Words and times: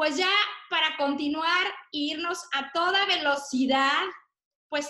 pues 0.00 0.16
ya 0.16 0.32
para 0.70 0.96
continuar 0.96 1.66
e 1.92 1.98
irnos 1.98 2.48
a 2.54 2.72
toda 2.72 3.04
velocidad, 3.04 4.00
pues 4.70 4.88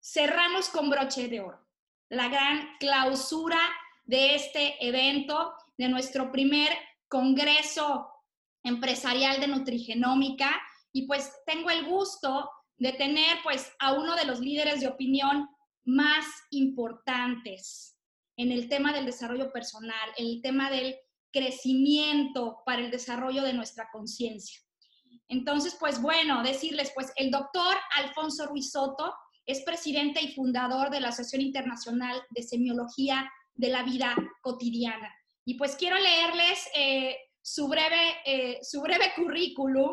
cerramos 0.00 0.68
con 0.68 0.88
broche 0.88 1.26
de 1.26 1.40
oro. 1.40 1.66
La 2.10 2.28
gran 2.28 2.76
clausura 2.78 3.58
de 4.04 4.36
este 4.36 4.86
evento, 4.86 5.52
de 5.76 5.88
nuestro 5.88 6.30
primer 6.30 6.70
Congreso 7.08 8.08
Empresarial 8.62 9.40
de 9.40 9.48
Nutrigenómica. 9.48 10.62
Y 10.92 11.08
pues 11.08 11.32
tengo 11.44 11.68
el 11.68 11.86
gusto 11.86 12.48
de 12.76 12.92
tener 12.92 13.38
pues 13.42 13.72
a 13.80 13.94
uno 13.94 14.14
de 14.14 14.26
los 14.26 14.38
líderes 14.38 14.78
de 14.78 14.86
opinión 14.86 15.48
más 15.84 16.24
importantes 16.50 17.98
en 18.36 18.52
el 18.52 18.68
tema 18.68 18.92
del 18.92 19.06
desarrollo 19.06 19.50
personal, 19.50 20.08
en 20.16 20.26
el 20.26 20.40
tema 20.40 20.70
del 20.70 20.94
crecimiento 21.32 22.62
para 22.64 22.82
el 22.82 22.90
desarrollo 22.90 23.42
de 23.42 23.52
nuestra 23.52 23.88
conciencia. 23.92 24.60
Entonces, 25.28 25.76
pues 25.78 26.02
bueno, 26.02 26.42
decirles, 26.42 26.90
pues 26.94 27.12
el 27.16 27.30
doctor 27.30 27.76
Alfonso 27.96 28.46
Ruiz 28.46 28.72
Soto 28.72 29.14
es 29.46 29.62
presidente 29.62 30.20
y 30.20 30.34
fundador 30.34 30.90
de 30.90 31.00
la 31.00 31.08
Asociación 31.08 31.42
Internacional 31.42 32.20
de 32.30 32.42
Semiología 32.42 33.30
de 33.54 33.68
la 33.68 33.82
Vida 33.84 34.14
Cotidiana. 34.42 35.14
Y 35.44 35.54
pues 35.54 35.76
quiero 35.76 35.96
leerles 35.96 36.68
eh, 36.74 37.16
su, 37.42 37.68
breve, 37.68 38.16
eh, 38.24 38.58
su 38.62 38.80
breve 38.80 39.12
currículum. 39.16 39.92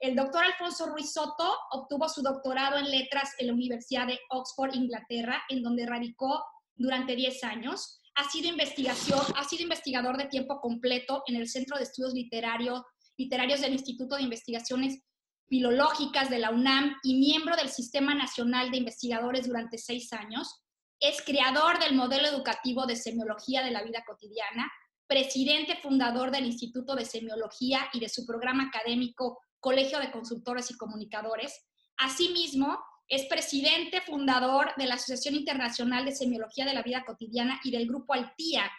El 0.00 0.16
doctor 0.16 0.44
Alfonso 0.44 0.86
Ruiz 0.86 1.12
Soto 1.12 1.56
obtuvo 1.70 2.08
su 2.08 2.22
doctorado 2.22 2.78
en 2.78 2.90
letras 2.90 3.30
en 3.38 3.48
la 3.48 3.52
Universidad 3.52 4.06
de 4.06 4.18
Oxford, 4.30 4.74
Inglaterra, 4.74 5.42
en 5.48 5.62
donde 5.62 5.86
radicó 5.86 6.44
durante 6.74 7.14
10 7.14 7.44
años. 7.44 8.01
Ha 8.14 8.28
sido, 8.30 8.48
investigación, 8.48 9.20
ha 9.36 9.44
sido 9.44 9.62
investigador 9.62 10.16
de 10.16 10.26
tiempo 10.26 10.60
completo 10.60 11.22
en 11.26 11.36
el 11.36 11.48
Centro 11.48 11.76
de 11.76 11.84
Estudios 11.84 12.12
Literarios 12.12 12.82
literarios 13.16 13.60
del 13.60 13.72
Instituto 13.72 14.16
de 14.16 14.22
Investigaciones 14.22 15.00
Filológicas 15.48 16.30
de 16.30 16.38
la 16.38 16.50
UNAM 16.50 16.96
y 17.02 17.18
miembro 17.18 17.56
del 17.56 17.68
Sistema 17.68 18.14
Nacional 18.14 18.70
de 18.70 18.78
Investigadores 18.78 19.46
durante 19.46 19.78
seis 19.78 20.12
años. 20.12 20.62
Es 20.98 21.20
creador 21.22 21.78
del 21.78 21.94
modelo 21.94 22.26
educativo 22.26 22.86
de 22.86 22.96
semiología 22.96 23.62
de 23.62 23.70
la 23.70 23.82
vida 23.82 24.02
cotidiana, 24.06 24.70
presidente 25.06 25.76
fundador 25.76 26.30
del 26.30 26.46
Instituto 26.46 26.94
de 26.94 27.04
Semiología 27.04 27.88
y 27.92 28.00
de 28.00 28.08
su 28.08 28.24
programa 28.24 28.68
académico 28.68 29.38
Colegio 29.60 29.98
de 29.98 30.10
Consultores 30.10 30.70
y 30.70 30.76
Comunicadores. 30.76 31.66
Asimismo, 31.98 32.78
es 33.12 33.26
presidente 33.26 34.00
fundador 34.00 34.72
de 34.78 34.86
la 34.86 34.94
Asociación 34.94 35.34
Internacional 35.34 36.06
de 36.06 36.16
Semiología 36.16 36.64
de 36.64 36.72
la 36.72 36.82
Vida 36.82 37.04
Cotidiana 37.04 37.60
y 37.62 37.70
del 37.70 37.86
Grupo 37.86 38.14
Altía, 38.14 38.70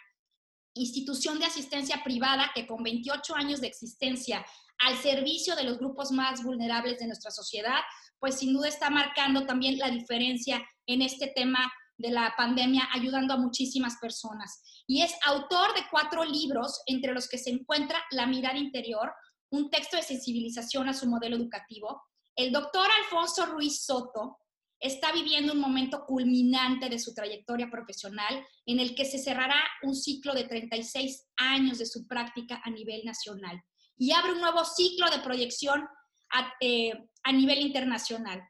institución 0.74 1.38
de 1.38 1.44
asistencia 1.44 2.02
privada 2.02 2.50
que 2.52 2.66
con 2.66 2.82
28 2.82 3.36
años 3.36 3.60
de 3.60 3.68
existencia 3.68 4.44
al 4.80 4.96
servicio 4.98 5.54
de 5.54 5.62
los 5.62 5.78
grupos 5.78 6.10
más 6.10 6.42
vulnerables 6.42 6.98
de 6.98 7.06
nuestra 7.06 7.30
sociedad, 7.30 7.78
pues 8.18 8.40
sin 8.40 8.52
duda 8.52 8.66
está 8.66 8.90
marcando 8.90 9.46
también 9.46 9.78
la 9.78 9.88
diferencia 9.88 10.60
en 10.84 11.02
este 11.02 11.28
tema 11.28 11.72
de 11.96 12.10
la 12.10 12.34
pandemia, 12.36 12.88
ayudando 12.92 13.34
a 13.34 13.38
muchísimas 13.38 13.98
personas. 14.00 14.64
Y 14.88 15.02
es 15.02 15.14
autor 15.26 15.74
de 15.76 15.82
cuatro 15.92 16.24
libros, 16.24 16.82
entre 16.86 17.12
los 17.12 17.28
que 17.28 17.38
se 17.38 17.50
encuentra 17.50 18.02
La 18.10 18.26
mirada 18.26 18.58
interior, 18.58 19.12
un 19.50 19.70
texto 19.70 19.96
de 19.96 20.02
sensibilización 20.02 20.88
a 20.88 20.92
su 20.92 21.06
modelo 21.06 21.36
educativo. 21.36 22.02
El 22.36 22.52
doctor 22.52 22.88
Alfonso 23.02 23.46
Ruiz 23.46 23.84
Soto 23.84 24.38
está 24.80 25.12
viviendo 25.12 25.52
un 25.52 25.60
momento 25.60 26.04
culminante 26.04 26.88
de 26.88 26.98
su 26.98 27.14
trayectoria 27.14 27.70
profesional 27.70 28.44
en 28.66 28.80
el 28.80 28.94
que 28.94 29.04
se 29.04 29.18
cerrará 29.18 29.56
un 29.82 29.94
ciclo 29.94 30.34
de 30.34 30.44
36 30.44 31.26
años 31.36 31.78
de 31.78 31.86
su 31.86 32.06
práctica 32.06 32.60
a 32.64 32.70
nivel 32.70 33.02
nacional 33.04 33.62
y 33.96 34.12
abre 34.12 34.32
un 34.32 34.40
nuevo 34.40 34.64
ciclo 34.64 35.08
de 35.10 35.20
proyección 35.20 35.86
a, 36.32 36.52
eh, 36.60 36.92
a 37.22 37.32
nivel 37.32 37.60
internacional. 37.60 38.42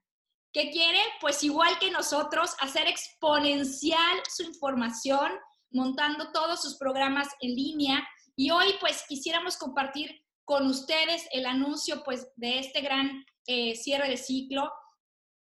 ¿Qué 0.53 0.71
quiere? 0.71 1.01
Pues 1.21 1.43
igual 1.43 1.79
que 1.79 1.91
nosotros, 1.91 2.55
hacer 2.61 2.87
exponencial 2.87 4.23
su 4.29 4.45
información, 4.45 5.33
montando 5.71 6.33
todos 6.33 6.63
sus 6.63 6.79
programas 6.79 7.29
en 7.41 7.55
línea. 7.55 8.09
Y 8.37 8.51
hoy 8.51 8.75
pues 8.81 9.05
quisiéramos 9.09 9.57
compartir 9.57 10.24
con 10.45 10.67
ustedes 10.67 11.27
el 11.33 11.47
anuncio 11.47 12.03
pues 12.05 12.29
de 12.37 12.59
este 12.59 12.81
gran 12.81 13.25
eh, 13.47 13.75
cierre 13.77 14.09
de 14.09 14.17
ciclo 14.17 14.71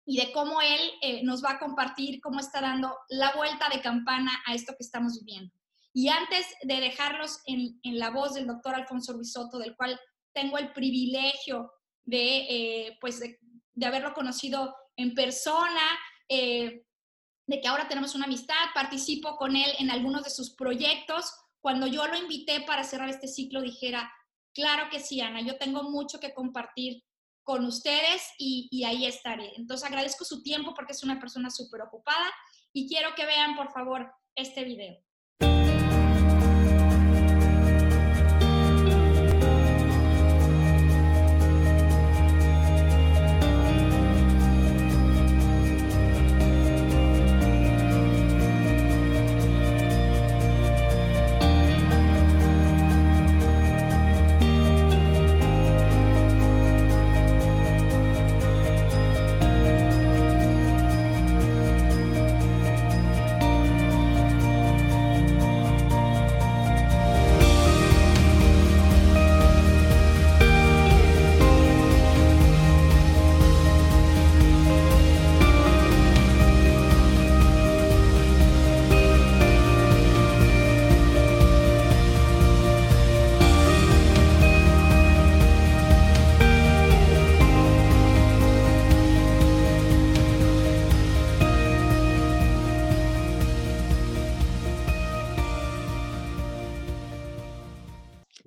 y 0.06 0.18
de 0.18 0.32
cómo 0.32 0.60
él 0.60 0.80
eh, 1.00 1.22
nos 1.22 1.42
va 1.42 1.52
a 1.52 1.58
compartir 1.58 2.20
cómo 2.20 2.40
está 2.40 2.60
dando 2.60 2.94
la 3.08 3.32
vuelta 3.34 3.68
de 3.68 3.80
campana 3.80 4.42
a 4.46 4.54
esto 4.54 4.74
que 4.76 4.84
estamos 4.84 5.18
viviendo. 5.18 5.52
Y 5.92 6.08
antes 6.08 6.46
de 6.62 6.80
dejarlos 6.80 7.40
en, 7.46 7.78
en 7.82 7.98
la 7.98 8.10
voz 8.10 8.34
del 8.34 8.46
doctor 8.46 8.74
Alfonso 8.74 9.12
Ruizotto, 9.12 9.58
del 9.58 9.76
cual 9.76 9.98
tengo 10.32 10.58
el 10.58 10.72
privilegio 10.72 11.70
de, 12.04 12.38
eh, 12.48 12.98
pues 13.00 13.20
de, 13.20 13.38
de, 13.72 13.86
haberlo 13.86 14.12
conocido 14.12 14.74
en 14.96 15.14
persona, 15.14 15.80
eh, 16.28 16.84
de 17.46 17.60
que 17.60 17.68
ahora 17.68 17.88
tenemos 17.88 18.14
una 18.14 18.24
amistad, 18.24 18.54
participo 18.74 19.36
con 19.36 19.56
él 19.56 19.70
en 19.78 19.90
algunos 19.90 20.24
de 20.24 20.30
sus 20.30 20.54
proyectos. 20.54 21.32
Cuando 21.60 21.86
yo 21.86 22.06
lo 22.06 22.16
invité 22.16 22.62
para 22.62 22.84
cerrar 22.84 23.08
este 23.08 23.28
ciclo, 23.28 23.62
dijera, 23.62 24.12
claro 24.54 24.88
que 24.90 25.00
sí, 25.00 25.20
Ana, 25.20 25.40
yo 25.42 25.58
tengo 25.58 25.82
mucho 25.82 26.20
que 26.20 26.32
compartir 26.32 27.02
con 27.42 27.64
ustedes 27.66 28.22
y, 28.38 28.84
ahí 28.84 29.06
estaré. 29.06 29.52
Entonces 29.56 29.86
agradezco 29.86 30.24
su 30.24 30.42
tiempo 30.42 30.72
porque 30.74 30.92
es 30.92 31.02
una 31.02 31.20
persona 31.20 31.50
súper 31.50 31.82
ocupada 31.82 32.32
y 32.72 32.88
quiero 32.88 33.14
que 33.14 33.26
vean 33.26 33.54
por 33.54 33.70
favor 33.70 34.10
este 34.34 34.64
video. 34.64 35.03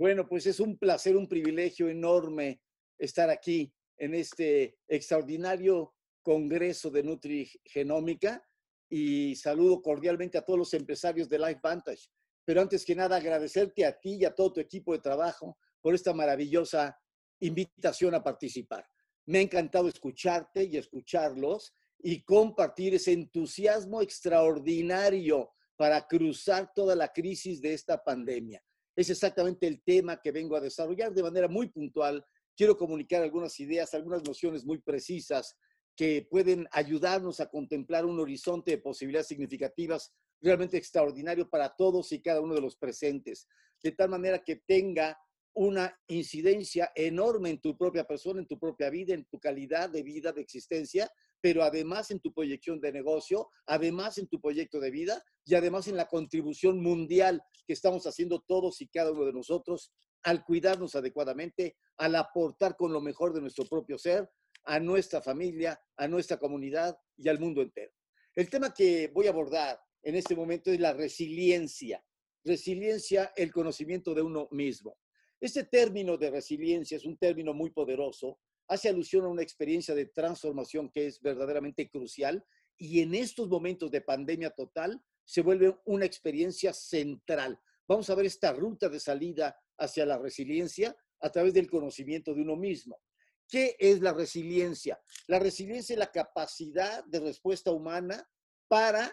Bueno, 0.08 0.26
pues 0.26 0.46
es 0.46 0.62
un 0.62 0.78
placer, 0.78 1.18
un 1.18 1.28
privilegio 1.28 1.90
enorme 1.90 2.62
estar 2.98 3.30
aquí 3.30 3.74
en 3.98 4.14
este 4.14 4.78
extraordinario 4.88 5.96
Congreso 6.22 6.90
de 6.90 7.04
Nutrigenómica 7.04 8.42
y 8.90 9.36
saludo 9.36 9.82
cordialmente 9.82 10.38
a 10.38 10.44
todos 10.44 10.60
los 10.60 10.74
empresarios 10.74 11.28
de 11.28 11.40
Life 11.40 11.60
Vantage. 11.62 12.08
Pero 12.46 12.62
antes 12.62 12.86
que 12.86 12.96
nada, 12.96 13.18
agradecerte 13.18 13.86
a 13.86 14.00
ti 14.00 14.14
y 14.14 14.24
a 14.24 14.34
todo 14.34 14.54
tu 14.54 14.62
equipo 14.62 14.94
de 14.94 15.00
trabajo 15.00 15.58
por 15.82 15.94
esta 15.94 16.14
maravillosa 16.14 16.98
invitación 17.42 18.16
a 18.16 18.24
participar. 18.24 18.88
Me 19.26 19.40
ha 19.40 19.42
encantado 19.42 19.90
escucharte 19.90 20.64
y 20.64 20.78
escucharlos 20.78 21.74
y 22.00 22.24
compartir 22.24 22.96
ese 22.96 23.12
entusiasmo 23.12 24.02
extraordinario 24.02 25.52
para 25.76 26.08
cruzar 26.08 26.72
toda 26.74 26.96
la 26.96 27.10
crisis 27.10 27.62
de 27.62 27.74
esta 27.74 28.02
pandemia. 28.02 28.64
Es 28.98 29.12
exactamente 29.12 29.68
el 29.68 29.84
tema 29.84 30.20
que 30.20 30.32
vengo 30.32 30.56
a 30.56 30.60
desarrollar 30.60 31.14
de 31.14 31.22
manera 31.22 31.48
muy 31.48 31.70
puntual. 31.70 32.26
Quiero 32.56 32.76
comunicar 32.76 33.22
algunas 33.22 33.60
ideas, 33.60 33.94
algunas 33.94 34.24
nociones 34.24 34.66
muy 34.66 34.80
precisas 34.80 35.56
que 35.96 36.28
pueden 36.28 36.68
ayudarnos 36.72 37.40
a 37.40 37.48
contemplar 37.48 38.08
un 38.08 38.20
horizonte 38.20 38.72
de 38.72 38.78
posibilidades 38.80 39.28
significativas 39.28 40.16
realmente 40.42 40.78
extraordinario 40.78 41.48
para 41.48 41.76
todos 41.76 42.12
y 42.12 42.24
cada 42.24 42.42
uno 42.42 42.56
de 42.56 42.62
los 42.62 42.76
presentes, 42.76 43.48
de 43.84 43.92
tal 43.92 44.10
manera 44.10 44.44
que 44.44 44.56
tenga 44.68 45.16
una 45.54 45.96
incidencia 46.08 46.92
enorme 46.96 47.52
en 47.52 47.62
tu 47.62 47.78
propia 47.78 48.04
persona, 48.04 48.40
en 48.40 48.48
tu 48.48 48.58
propia 48.58 48.90
vida, 48.90 49.14
en 49.14 49.26
tu 49.26 49.40
calidad 49.40 49.92
de 49.92 50.02
vida, 50.02 50.32
de 50.32 50.42
existencia, 50.42 51.12
pero 51.42 51.64
además 51.64 52.12
en 52.12 52.20
tu 52.20 52.34
proyección 52.34 52.80
de 52.80 52.92
negocio, 52.92 53.50
además 53.66 54.18
en 54.18 54.28
tu 54.28 54.40
proyecto 54.40 54.80
de 54.80 54.92
vida 54.92 55.24
y 55.46 55.56
además 55.56 55.88
en 55.88 55.96
la 55.96 56.08
contribución 56.08 56.82
mundial 56.82 57.42
que 57.66 57.74
estamos 57.74 58.06
haciendo 58.08 58.44
todos 58.48 58.82
y 58.82 58.88
cada 58.88 59.12
uno 59.12 59.26
de 59.26 59.34
nosotros 59.34 59.92
al 60.24 60.44
cuidarnos 60.44 60.96
adecuadamente, 60.96 61.78
al 61.98 62.16
aportar 62.16 62.76
con 62.76 62.92
lo 62.92 63.02
mejor 63.02 63.34
de 63.34 63.42
nuestro 63.42 63.66
propio 63.66 63.98
ser 63.98 64.30
a 64.66 64.80
nuestra 64.80 65.22
familia, 65.22 65.80
a 65.96 66.08
nuestra 66.08 66.38
comunidad 66.38 66.98
y 67.16 67.30
al 67.30 67.40
mundo 67.40 67.62
entero. 67.62 67.92
El 68.36 68.50
tema 68.50 68.74
que 68.74 69.08
voy 69.14 69.28
a 69.28 69.30
abordar 69.30 69.80
en 70.04 70.16
este 70.16 70.36
momento 70.36 70.72
es 70.72 70.80
la 70.80 70.94
resiliencia. 70.94 72.04
Resiliencia, 72.44 73.32
el 73.36 73.52
conocimiento 73.52 74.14
de 74.14 74.22
uno 74.22 74.48
mismo. 74.52 74.98
Este 75.40 75.64
término 75.64 76.18
de 76.18 76.32
resiliencia 76.32 76.98
es 76.98 77.06
un 77.06 77.18
término 77.18 77.54
muy 77.54 77.70
poderoso, 77.72 78.40
hace 78.68 78.90
alusión 78.90 79.26
a 79.26 79.30
una 79.30 79.42
experiencia 79.42 79.96
de 79.96 80.08
transformación 80.08 80.90
que 80.90 81.08
es 81.08 81.22
verdaderamente 81.22 81.90
crucial 81.90 82.46
y 82.78 83.02
en 83.02 83.16
estos 83.16 83.48
momentos 83.48 83.90
de 83.92 84.02
pandemia 84.02 84.52
total 84.52 85.02
se 85.24 85.42
vuelve 85.42 85.78
una 85.86 86.06
experiencia 86.06 86.74
central. 86.74 87.60
Vamos 87.88 88.10
a 88.10 88.16
ver 88.16 88.26
esta 88.26 88.54
ruta 88.54 88.90
de 88.90 89.00
salida 89.00 89.58
hacia 89.78 90.06
la 90.06 90.18
resiliencia 90.18 90.96
a 91.20 91.32
través 91.32 91.54
del 91.54 91.70
conocimiento 91.70 92.34
de 92.34 92.42
uno 92.42 92.56
mismo. 92.56 93.00
¿Qué 93.48 93.76
es 93.80 94.02
la 94.02 94.14
resiliencia? 94.14 95.00
La 95.28 95.40
resiliencia 95.40 95.94
es 95.94 96.00
la 96.00 96.12
capacidad 96.12 97.04
de 97.06 97.20
respuesta 97.20 97.72
humana 97.72 98.30
para 98.68 99.12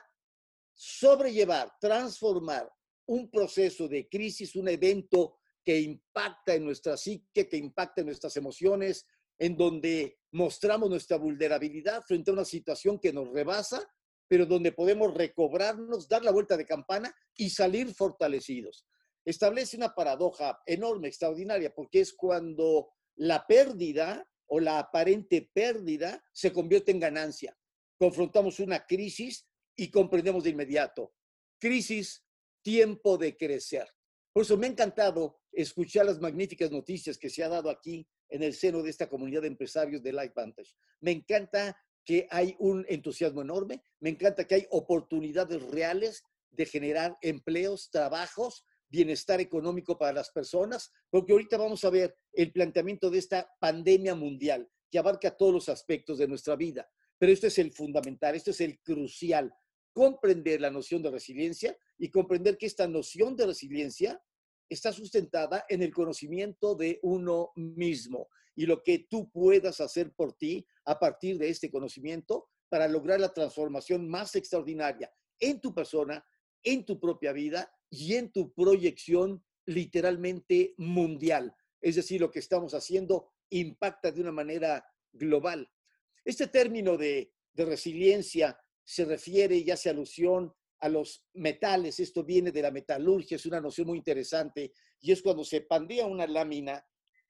sobrellevar, 0.75 1.73
transformar 1.81 2.71
un 3.07 3.31
proceso 3.31 3.87
de 3.87 4.09
crisis, 4.09 4.57
un 4.57 4.69
evento 4.69 5.39
que 5.65 5.81
impacta 5.81 6.55
en 6.55 6.65
nuestra 6.65 6.97
psique, 6.97 7.49
que 7.49 7.57
impacta 7.57 8.01
en 8.01 8.09
nuestras 8.09 8.37
emociones, 8.37 9.07
en 9.45 9.59
donde 9.59 10.21
mostramos 10.33 10.89
nuestra 10.89 11.19
vulnerabilidad 11.19 12.03
frente 12.09 12.31
a 12.31 12.33
una 12.33 12.47
situación 12.47 12.99
que 12.99 13.13
nos 13.13 13.29
rebasa, 13.31 13.87
pero 14.27 14.47
donde 14.47 14.73
podemos 14.73 15.13
recobrarnos, 15.13 16.09
dar 16.09 16.25
la 16.25 16.33
vuelta 16.33 16.57
de 16.57 16.65
campana 16.65 17.15
y 17.37 17.51
salir 17.51 17.93
fortalecidos. 17.95 18.87
Establece 19.23 19.77
una 19.77 19.95
paradoja 19.95 20.63
enorme, 20.65 21.09
extraordinaria, 21.09 21.75
porque 21.75 22.01
es 22.01 22.15
cuando 22.15 22.89
la 23.17 23.47
pérdida 23.47 24.27
o 24.47 24.61
la 24.61 24.79
aparente 24.79 25.51
pérdida 25.53 26.25
se 26.33 26.51
convierte 26.51 26.91
en 26.93 27.01
ganancia. 27.01 27.55
Confrontamos 27.99 28.61
una 28.61 28.87
crisis 28.87 29.47
y 29.77 29.91
comprendemos 29.91 30.45
de 30.45 30.51
inmediato. 30.51 31.13
Crisis, 31.61 32.25
tiempo 32.63 33.19
de 33.19 33.37
crecer. 33.37 33.87
Por 34.33 34.45
eso 34.45 34.57
me 34.57 34.69
ha 34.69 34.71
encantado 34.71 35.43
escuchar 35.53 36.07
las 36.07 36.19
magníficas 36.19 36.71
noticias 36.71 37.19
que 37.19 37.29
se 37.29 37.45
ha 37.45 37.51
dado 37.51 37.69
aquí 37.69 38.09
en 38.29 38.43
el 38.43 38.55
seno 38.55 38.83
de 38.83 38.91
esta 38.91 39.09
comunidad 39.09 39.43
de 39.43 39.49
empresarios 39.49 40.03
de 40.03 40.13
Life 40.13 40.33
Vantage. 40.35 40.73
Me 41.01 41.13
encanta 41.13 41.77
que 42.05 42.27
hay 42.31 42.55
un 42.59 42.85
entusiasmo 42.89 43.43
enorme, 43.43 43.83
me 44.01 44.11
encanta 44.11 44.45
que 44.45 44.57
hay 44.57 44.67
oportunidades 44.71 45.63
reales 45.71 46.23
de 46.51 46.67
generar 46.67 47.17
empleos, 47.23 47.91
trabajos, 47.91 48.65
bienestar 48.89 49.41
económico 49.41 49.99
para 49.99 50.13
las 50.13 50.31
personas, 50.31 50.93
porque 51.11 51.33
ahorita 51.33 51.57
vamos 51.57 51.85
a 51.85 51.91
ver 51.91 52.17
el 52.33 52.53
planteamiento 52.53 53.11
de 53.11 53.19
esta 53.19 53.51
pandemia 53.59 54.15
mundial 54.15 54.69
que 54.91 54.99
abarca 54.99 55.37
todos 55.37 55.53
los 55.53 55.69
aspectos 55.69 56.19
de 56.19 56.29
nuestra 56.29 56.55
vida. 56.55 56.89
Pero 57.19 57.33
esto 57.33 57.49
es 57.49 57.59
el 57.59 57.73
fundamental, 57.73 58.35
esto 58.35 58.51
es 58.51 58.61
el 58.61 58.79
crucial, 58.81 59.53
comprender 59.93 60.61
la 60.61 60.71
noción 60.71 61.03
de 61.03 61.11
resiliencia 61.11 61.77
y 61.99 62.11
comprender 62.11 62.59
que 62.59 62.67
esta 62.67 62.87
noción 62.87 63.37
de 63.37 63.47
resiliencia 63.47 64.23
está 64.69 64.93
sustentada 64.93 65.65
en 65.69 65.83
el 65.83 65.93
conocimiento 65.93 66.75
de 66.75 66.99
uno 67.03 67.53
mismo 67.57 68.29
y 68.57 68.67
lo 68.67 68.83
que 68.83 69.07
tú 69.11 69.31
puedas 69.31 69.81
hacer 69.81 70.13
por 70.13 70.35
ti 70.35 70.67
a 70.85 70.99
partir 70.99 71.39
de 71.39 71.49
este 71.49 71.71
conocimiento 71.71 72.49
para 72.69 72.89
lograr 72.89 73.21
la 73.21 73.33
transformación 73.33 74.09
más 74.09 74.35
extraordinaria 74.37 75.13
en 75.39 75.61
tu 75.61 75.75
persona, 75.75 76.25
en 76.63 76.85
tu 76.85 76.99
propia 76.99 77.33
vida 77.33 77.71
y 77.91 78.15
en 78.15 78.33
tu 78.33 78.53
proyección 78.53 79.45
literalmente 79.67 80.75
mundial. 80.79 81.55
Es 81.81 81.97
decir, 81.97 82.21
lo 82.21 82.31
que 82.31 82.39
estamos 82.39 82.75
haciendo 82.75 83.33
impacta 83.51 84.11
de 84.11 84.21
una 84.21 84.33
manera 84.33 84.85
global. 85.13 85.71
Este 86.25 86.47
término 86.47 86.97
de, 86.97 87.33
de 87.53 87.65
resiliencia 87.65 88.59
se 88.83 89.05
refiere 89.05 89.57
y 89.57 89.71
hace 89.71 89.91
alusión 89.91 90.55
a 90.85 90.89
los 90.91 91.25
metales. 91.33 91.99
Esto 91.99 92.23
viene 92.23 92.53
de 92.53 92.61
la 92.61 92.71
metalurgia, 92.71 93.37
es 93.37 93.47
una 93.47 93.59
noción 93.59 93.87
muy 93.87 93.97
interesante 93.97 94.75
y 95.01 95.13
es 95.13 95.23
cuando 95.23 95.43
se 95.43 95.63
pandea 95.63 96.05
una 96.05 96.27
lámina 96.27 96.87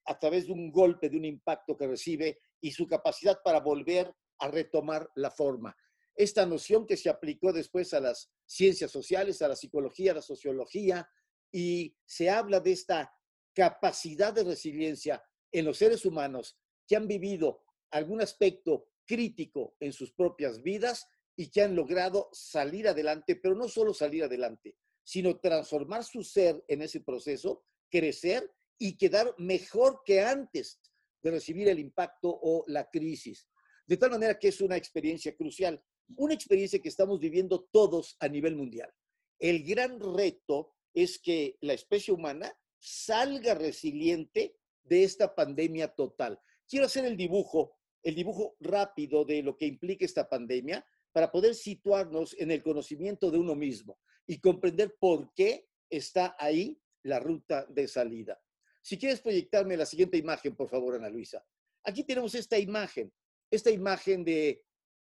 a 0.06 0.18
través 0.18 0.46
de 0.46 0.52
un 0.52 0.72
golpe, 0.72 1.08
de 1.08 1.16
un 1.16 1.24
impacto 1.24 1.76
que 1.76 1.86
recibe 1.86 2.40
y 2.60 2.72
su 2.72 2.88
capacidad 2.88 3.38
para 3.44 3.60
volver 3.60 4.12
a 4.40 4.48
retomar 4.48 5.08
la 5.14 5.30
forma. 5.30 5.76
Esta 6.16 6.44
noción 6.44 6.84
que 6.84 6.96
se 6.96 7.08
aplicó 7.08 7.52
después 7.52 7.94
a 7.94 8.00
las 8.00 8.28
ciencias 8.44 8.90
sociales, 8.90 9.40
a 9.40 9.46
la 9.46 9.56
psicología, 9.56 10.10
a 10.10 10.16
la 10.16 10.22
sociología, 10.22 11.08
y 11.52 11.96
se 12.04 12.30
habla 12.30 12.58
de 12.58 12.72
esta 12.72 13.14
capacidad 13.52 14.32
de 14.32 14.42
resiliencia 14.42 15.22
en 15.52 15.64
los 15.64 15.78
seres 15.78 16.04
humanos 16.04 16.58
que 16.88 16.96
han 16.96 17.06
vivido 17.06 17.62
algún 17.92 18.20
aspecto 18.20 18.88
crítico 19.06 19.76
en 19.78 19.92
sus 19.92 20.12
propias 20.12 20.60
vidas 20.60 21.06
y 21.36 21.50
que 21.50 21.62
han 21.62 21.74
logrado 21.74 22.28
salir 22.32 22.88
adelante, 22.88 23.36
pero 23.36 23.54
no 23.54 23.68
solo 23.68 23.92
salir 23.92 24.24
adelante, 24.24 24.76
sino 25.02 25.38
transformar 25.38 26.04
su 26.04 26.22
ser 26.22 26.64
en 26.68 26.82
ese 26.82 27.00
proceso, 27.00 27.64
crecer 27.90 28.50
y 28.78 28.96
quedar 28.96 29.34
mejor 29.38 30.02
que 30.04 30.20
antes 30.20 30.80
de 31.22 31.30
recibir 31.30 31.68
el 31.68 31.78
impacto 31.78 32.28
o 32.42 32.64
la 32.68 32.88
crisis. 32.90 33.48
De 33.86 33.96
tal 33.96 34.10
manera 34.10 34.38
que 34.38 34.48
es 34.48 34.60
una 34.60 34.76
experiencia 34.76 35.34
crucial, 35.36 35.82
una 36.16 36.34
experiencia 36.34 36.80
que 36.80 36.88
estamos 36.88 37.18
viviendo 37.18 37.68
todos 37.72 38.16
a 38.20 38.28
nivel 38.28 38.56
mundial. 38.56 38.92
El 39.38 39.64
gran 39.64 40.00
reto 40.00 40.74
es 40.92 41.18
que 41.18 41.56
la 41.60 41.72
especie 41.72 42.14
humana 42.14 42.56
salga 42.78 43.54
resiliente 43.54 44.56
de 44.84 45.04
esta 45.04 45.34
pandemia 45.34 45.88
total. 45.88 46.38
Quiero 46.68 46.86
hacer 46.86 47.04
el 47.04 47.16
dibujo, 47.16 47.78
el 48.02 48.14
dibujo 48.14 48.56
rápido 48.60 49.24
de 49.24 49.42
lo 49.42 49.56
que 49.56 49.66
implica 49.66 50.04
esta 50.04 50.28
pandemia 50.28 50.86
para 51.14 51.30
poder 51.30 51.54
situarnos 51.54 52.34
en 52.40 52.50
el 52.50 52.60
conocimiento 52.60 53.30
de 53.30 53.38
uno 53.38 53.54
mismo 53.54 54.00
y 54.26 54.40
comprender 54.40 54.96
por 54.98 55.32
qué 55.32 55.68
está 55.88 56.34
ahí 56.40 56.76
la 57.04 57.20
ruta 57.20 57.64
de 57.66 57.86
salida. 57.86 58.42
Si 58.82 58.98
quieres 58.98 59.20
proyectarme 59.20 59.76
la 59.76 59.86
siguiente 59.86 60.16
imagen, 60.18 60.56
por 60.56 60.68
favor, 60.68 60.96
Ana 60.96 61.08
Luisa. 61.08 61.46
Aquí 61.84 62.02
tenemos 62.02 62.34
esta 62.34 62.58
imagen, 62.58 63.12
esta 63.48 63.70
imagen 63.70 64.24
de 64.24 64.64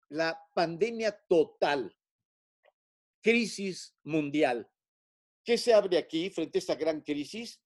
la 0.08 0.41
pandemia 0.55 1.11
total, 1.26 1.93
crisis 3.20 3.97
mundial. 4.05 4.70
¿Qué 5.43 5.58
se 5.58 5.75
abre 5.75 5.99
aquí 5.99 6.31
frente 6.31 6.58
a 6.58 6.61
esta 6.61 6.76
gran 6.76 7.00
crisis? 7.00 7.61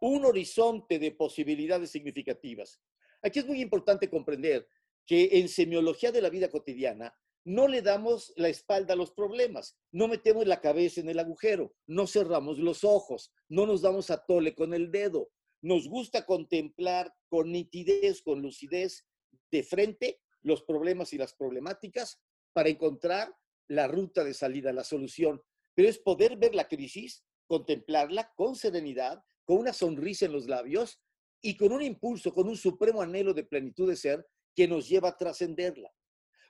Un 0.00 0.24
horizonte 0.24 0.98
de 0.98 1.10
posibilidades 1.10 1.90
significativas. 1.90 2.80
Aquí 3.20 3.40
es 3.40 3.46
muy 3.46 3.60
importante 3.60 4.08
comprender 4.08 4.66
que 5.04 5.28
en 5.32 5.50
semiología 5.50 6.10
de 6.10 6.22
la 6.22 6.30
vida 6.30 6.48
cotidiana 6.48 7.14
no 7.44 7.66
le 7.66 7.82
damos 7.82 8.32
la 8.36 8.48
espalda 8.48 8.94
a 8.94 8.96
los 8.96 9.12
problemas, 9.12 9.76
no 9.90 10.08
metemos 10.08 10.46
la 10.46 10.60
cabeza 10.60 11.00
en 11.00 11.08
el 11.08 11.18
agujero, 11.18 11.74
no 11.86 12.06
cerramos 12.06 12.58
los 12.58 12.84
ojos, 12.84 13.32
no 13.48 13.66
nos 13.66 13.82
damos 13.82 14.10
a 14.10 14.24
tole 14.24 14.54
con 14.54 14.74
el 14.74 14.90
dedo. 14.90 15.30
Nos 15.60 15.88
gusta 15.88 16.26
contemplar 16.26 17.12
con 17.28 17.52
nitidez, 17.52 18.22
con 18.22 18.42
lucidez, 18.42 19.06
de 19.50 19.62
frente 19.62 20.20
los 20.42 20.62
problemas 20.62 21.12
y 21.12 21.18
las 21.18 21.34
problemáticas 21.34 22.20
para 22.52 22.68
encontrar 22.68 23.32
la 23.68 23.86
ruta 23.86 24.24
de 24.24 24.34
salida, 24.34 24.72
la 24.72 24.84
solución. 24.84 25.40
Pero 25.74 25.88
es 25.88 25.98
poder 25.98 26.36
ver 26.36 26.54
la 26.54 26.68
crisis, 26.68 27.24
contemplarla 27.46 28.32
con 28.34 28.56
serenidad, 28.56 29.22
con 29.44 29.58
una 29.58 29.72
sonrisa 29.72 30.26
en 30.26 30.32
los 30.32 30.46
labios 30.46 31.00
y 31.40 31.56
con 31.56 31.72
un 31.72 31.82
impulso, 31.82 32.32
con 32.32 32.48
un 32.48 32.56
supremo 32.56 33.02
anhelo 33.02 33.34
de 33.34 33.44
plenitud 33.44 33.88
de 33.88 33.96
ser 33.96 34.26
que 34.54 34.68
nos 34.68 34.88
lleva 34.88 35.10
a 35.10 35.16
trascenderla. 35.16 35.92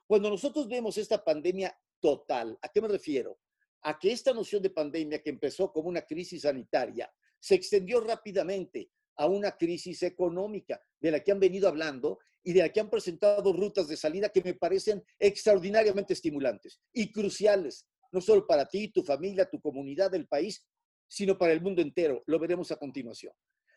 Cuando 0.07 0.31
nosotros 0.31 0.69
vemos 0.69 0.99
esta 0.99 1.25
pandemia 1.25 1.77
total, 2.01 2.59
¿a 2.61 2.69
qué 2.69 2.81
me 2.81 2.89
refiero? 2.89 3.39
A 3.83 3.99
que 3.99 4.13
esta 4.13 4.33
noción 4.33 4.63
de 4.63 4.71
pandemia 4.71 5.23
que 5.23 5.31
empezó 5.31 5.73
como 5.73 5.89
una 5.89 6.03
crisis 6.03 6.43
sanitaria 6.43 7.13
se 7.39 7.55
extendió 7.55 8.01
rápidamente 8.01 8.91
a 9.17 9.27
una 9.27 9.57
crisis 9.57 10.03
económica 10.03 10.81
de 11.01 11.11
la 11.11 11.21
que 11.21 11.33
han 11.33 11.41
venido 11.41 11.69
hablando 11.69 12.19
y 12.43 12.53
de 12.53 12.61
la 12.61 12.69
que 12.71 12.81
han 12.81 12.91
presentado 12.91 13.53
rutas 13.53 13.89
de 13.89 13.97
salida 13.97 14.29
que 14.31 14.43
me 14.43 14.55
parecen 14.55 15.03
extraordinariamente 15.19 16.13
estimulantes 16.13 16.81
y 16.93 17.13
cruciales, 17.13 17.87
no 18.11 18.21
solo 18.21 18.47
para 18.47 18.67
ti, 18.67 18.89
tu 18.89 19.03
familia, 19.03 19.49
tu 19.49 19.61
comunidad, 19.61 20.15
el 20.15 20.27
país, 20.27 20.67
sino 21.09 21.37
para 21.37 21.53
el 21.53 21.61
mundo 21.61 21.83
entero. 21.83 22.23
Lo 22.27 22.39
veremos 22.39 22.71
a 22.73 22.77
continuación. 22.77 23.33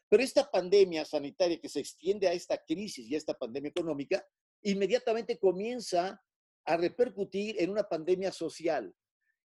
Pero 0.08 0.24
esta 0.24 0.50
pandemia 0.50 1.04
sanitaria 1.06 1.60
que 1.60 1.70
se 1.70 1.80
extiende 1.80 2.28
a 2.28 2.34
esta 2.34 2.58
crisis 2.64 3.10
y 3.10 3.16
a 3.16 3.18
esta 3.18 3.34
pandemia 3.34 3.70
económica 3.70 4.26
inmediatamente 4.66 5.38
comienza 5.38 6.22
a 6.66 6.78
repercutir 6.78 7.56
en 7.60 7.70
una 7.70 7.88
pandemia 7.88 8.32
social. 8.32 8.94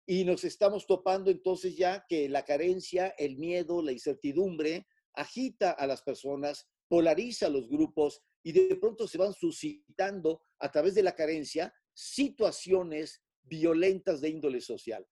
Y 0.07 0.25
nos 0.25 0.45
estamos 0.45 0.87
topando 0.87 1.31
entonces 1.31 1.77
ya 1.77 2.05
que 2.09 2.29
la 2.29 2.45
carencia, 2.45 3.15
el 3.19 3.37
miedo, 3.37 3.83
la 3.83 3.93
incertidumbre 3.93 4.87
agita 5.13 5.73
a 5.73 5.87
las 5.87 6.03
personas, 6.03 6.67
polariza 6.89 7.47
a 7.47 7.51
los 7.51 7.69
grupos 7.69 8.23
y 8.43 8.53
de 8.53 8.75
pronto 8.77 9.07
se 9.07 9.19
van 9.19 9.35
suscitando 9.35 10.43
a 10.59 10.71
través 10.71 10.95
de 10.95 11.03
la 11.03 11.15
carencia 11.15 11.73
situaciones 11.93 13.23
violentas 13.43 14.23
de 14.23 14.31
índole 14.31 14.63
social. 14.63 15.07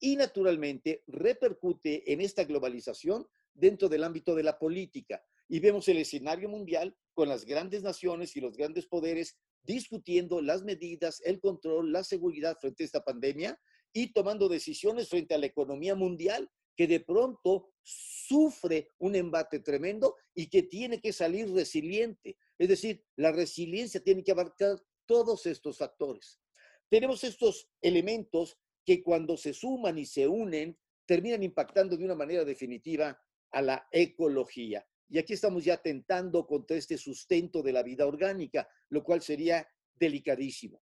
Y 0.00 0.16
naturalmente 0.16 1.04
repercute 1.06 2.10
en 2.10 2.22
esta 2.22 2.44
globalización 2.44 3.28
dentro 3.52 3.90
del 3.90 4.04
ámbito 4.04 4.34
de 4.34 4.42
la 4.42 4.58
política. 4.58 5.22
Y 5.48 5.60
vemos 5.60 5.86
el 5.88 5.98
escenario 5.98 6.48
mundial 6.48 6.96
con 7.12 7.28
las 7.28 7.44
grandes 7.44 7.82
naciones 7.82 8.34
y 8.36 8.40
los 8.40 8.56
grandes 8.56 8.86
poderes 8.86 9.36
discutiendo 9.62 10.40
las 10.40 10.62
medidas, 10.62 11.20
el 11.24 11.40
control, 11.40 11.92
la 11.92 12.04
seguridad 12.04 12.58
frente 12.60 12.82
a 12.82 12.86
esta 12.86 13.04
pandemia 13.04 13.58
y 13.92 14.12
tomando 14.12 14.48
decisiones 14.48 15.08
frente 15.08 15.34
a 15.34 15.38
la 15.38 15.46
economía 15.46 15.94
mundial 15.94 16.50
que 16.76 16.86
de 16.86 17.00
pronto 17.00 17.72
sufre 17.82 18.88
un 18.98 19.14
embate 19.14 19.60
tremendo 19.60 20.16
y 20.34 20.48
que 20.48 20.62
tiene 20.62 21.00
que 21.00 21.12
salir 21.12 21.50
resiliente. 21.52 22.38
Es 22.58 22.68
decir, 22.68 23.04
la 23.16 23.32
resiliencia 23.32 24.02
tiene 24.02 24.24
que 24.24 24.32
abarcar 24.32 24.80
todos 25.06 25.44
estos 25.46 25.78
factores. 25.78 26.40
Tenemos 26.88 27.24
estos 27.24 27.68
elementos 27.82 28.56
que 28.84 29.02
cuando 29.02 29.36
se 29.36 29.52
suman 29.52 29.98
y 29.98 30.06
se 30.06 30.26
unen, 30.26 30.78
terminan 31.06 31.42
impactando 31.42 31.96
de 31.96 32.04
una 32.04 32.14
manera 32.14 32.44
definitiva 32.44 33.20
a 33.50 33.62
la 33.62 33.88
ecología. 33.90 34.86
Y 35.10 35.18
aquí 35.18 35.32
estamos 35.32 35.64
ya 35.64 35.76
tentando 35.76 36.46
contra 36.46 36.76
este 36.76 36.96
sustento 36.96 37.62
de 37.62 37.72
la 37.72 37.82
vida 37.82 38.06
orgánica, 38.06 38.68
lo 38.90 39.02
cual 39.02 39.20
sería 39.20 39.68
delicadísimo. 39.98 40.80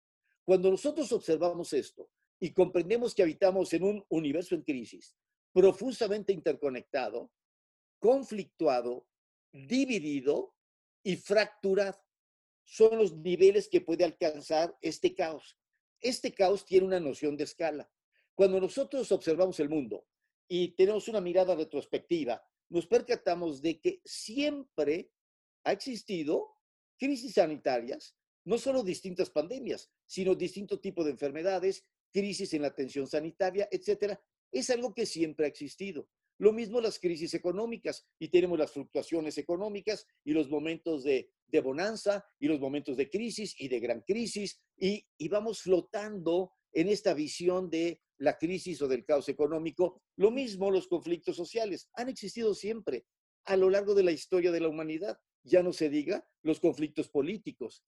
Cuando 0.46 0.72
nosotros 0.72 1.12
observamos 1.12 1.74
esto 1.74 2.10
y 2.40 2.54
comprendemos 2.54 3.14
que 3.14 3.24
habitamos 3.24 3.74
en 3.74 3.84
un 3.84 4.06
universo 4.08 4.56
en 4.56 4.62
crisis, 4.62 5.16
profusamente 5.52 6.32
interconectado, 6.32 7.32
conflictuado, 8.00 9.08
dividido 9.52 10.56
y 11.04 11.18
fracturado, 11.18 12.00
son 12.64 12.98
los 12.98 13.14
niveles 13.18 13.68
que 13.68 13.82
puede 13.82 14.06
alcanzar 14.06 14.78
este 14.82 15.14
caos. 15.14 15.58
Este 16.00 16.34
caos 16.34 16.66
tiene 16.66 16.86
una 16.88 17.00
noción 17.02 17.36
de 17.36 17.44
escala. 17.44 17.92
Cuando 18.36 18.60
nosotros 18.62 19.12
observamos 19.12 19.60
el 19.60 19.68
mundo 19.68 20.06
y 20.48 20.70
tenemos 20.76 21.10
una 21.10 21.20
mirada 21.20 21.56
retrospectiva, 21.56 22.42
nos 22.74 22.88
percatamos 22.88 23.62
de 23.62 23.80
que 23.80 24.02
siempre 24.04 25.12
ha 25.64 25.72
existido 25.72 26.58
crisis 26.98 27.36
sanitarias, 27.36 28.18
no 28.46 28.58
solo 28.58 28.84
distintas 28.84 29.30
pandemias, 29.30 29.92
sino 30.08 30.34
distintos 30.34 30.82
tipos 30.82 31.06
de 31.06 31.12
enfermedades, 31.12 31.86
crisis 32.12 32.52
en 32.56 32.64
la 32.64 32.70
atención 32.70 33.06
sanitaria, 33.06 33.68
etcétera. 33.72 34.20
Es 34.52 34.72
algo 34.72 34.92
que 34.92 35.06
siempre 35.06 35.46
ha 35.46 35.50
existido. 35.50 36.10
Lo 36.40 36.52
mismo 36.52 36.82
las 36.82 36.98
crisis 36.98 37.36
económicas 37.36 38.08
y 38.18 38.30
tenemos 38.30 38.58
las 38.58 38.72
fluctuaciones 38.72 39.38
económicas 39.38 40.08
y 40.26 40.34
los 40.34 40.50
momentos 40.50 41.04
de, 41.04 41.30
bonanza 41.64 42.26
y 42.40 42.48
los 42.48 42.60
momentos 42.60 42.98
de 42.98 43.08
crisis 43.08 43.54
y 43.60 43.68
de 43.68 43.80
gran 43.80 44.02
crisis 44.02 44.60
y, 44.80 45.06
y 45.20 45.28
vamos 45.28 45.62
flotando 45.62 46.54
en 46.72 46.90
esta 46.90 47.14
visión 47.14 47.70
de 47.70 48.02
la 48.18 48.38
crisis 48.38 48.82
o 48.82 48.88
del 48.88 49.06
caos 49.06 49.30
económico. 49.30 50.02
Lo 50.16 50.32
mismo 50.32 50.72
los 50.72 50.88
conflictos 50.88 51.36
sociales 51.36 51.90
han 51.94 52.10
existido 52.10 52.54
siempre 52.54 53.06
a 53.46 53.58
lo 53.58 53.70
largo 53.70 53.94
de 53.96 54.04
la 54.04 54.12
historia 54.12 54.52
de 54.52 54.60
la 54.60 54.70
humanidad. 54.70 55.18
Ya 55.44 55.62
no 55.62 55.74
se 55.74 55.90
diga 55.90 56.26
los 56.42 56.60
conflictos 56.60 57.10
políticos. 57.10 57.84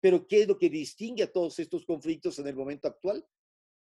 Pero 0.00 0.26
¿qué 0.26 0.42
es 0.42 0.48
lo 0.48 0.58
que 0.58 0.68
distingue 0.68 1.22
a 1.24 1.32
todos 1.32 1.58
estos 1.58 1.84
conflictos 1.84 2.38
en 2.38 2.46
el 2.46 2.56
momento 2.56 2.88
actual? 2.88 3.26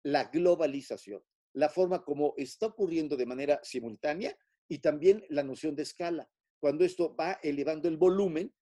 La 0.04 0.26
globalización, 0.26 1.24
la 1.54 1.70
forma 1.70 2.04
como 2.04 2.34
está 2.38 2.68
ocurriendo 2.68 3.16
de 3.16 3.26
manera 3.26 3.60
simultánea 3.64 4.38
y 4.68 4.80
también 4.80 5.26
la 5.30 5.44
noción 5.44 5.76
de 5.76 5.84
escala. 5.84 6.30
Cuando 6.60 6.84
esto 6.84 7.16
va 7.16 7.40
elevando 7.44 7.88
el 7.88 7.98
volumen, 7.98 8.54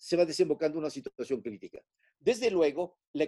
se 0.00 0.16
va 0.16 0.24
desembocando 0.24 0.78
una 0.78 0.88
situación 0.88 1.42
crítica. 1.42 1.78
Desde 2.18 2.50
luego, 2.50 2.96
la, 3.12 3.24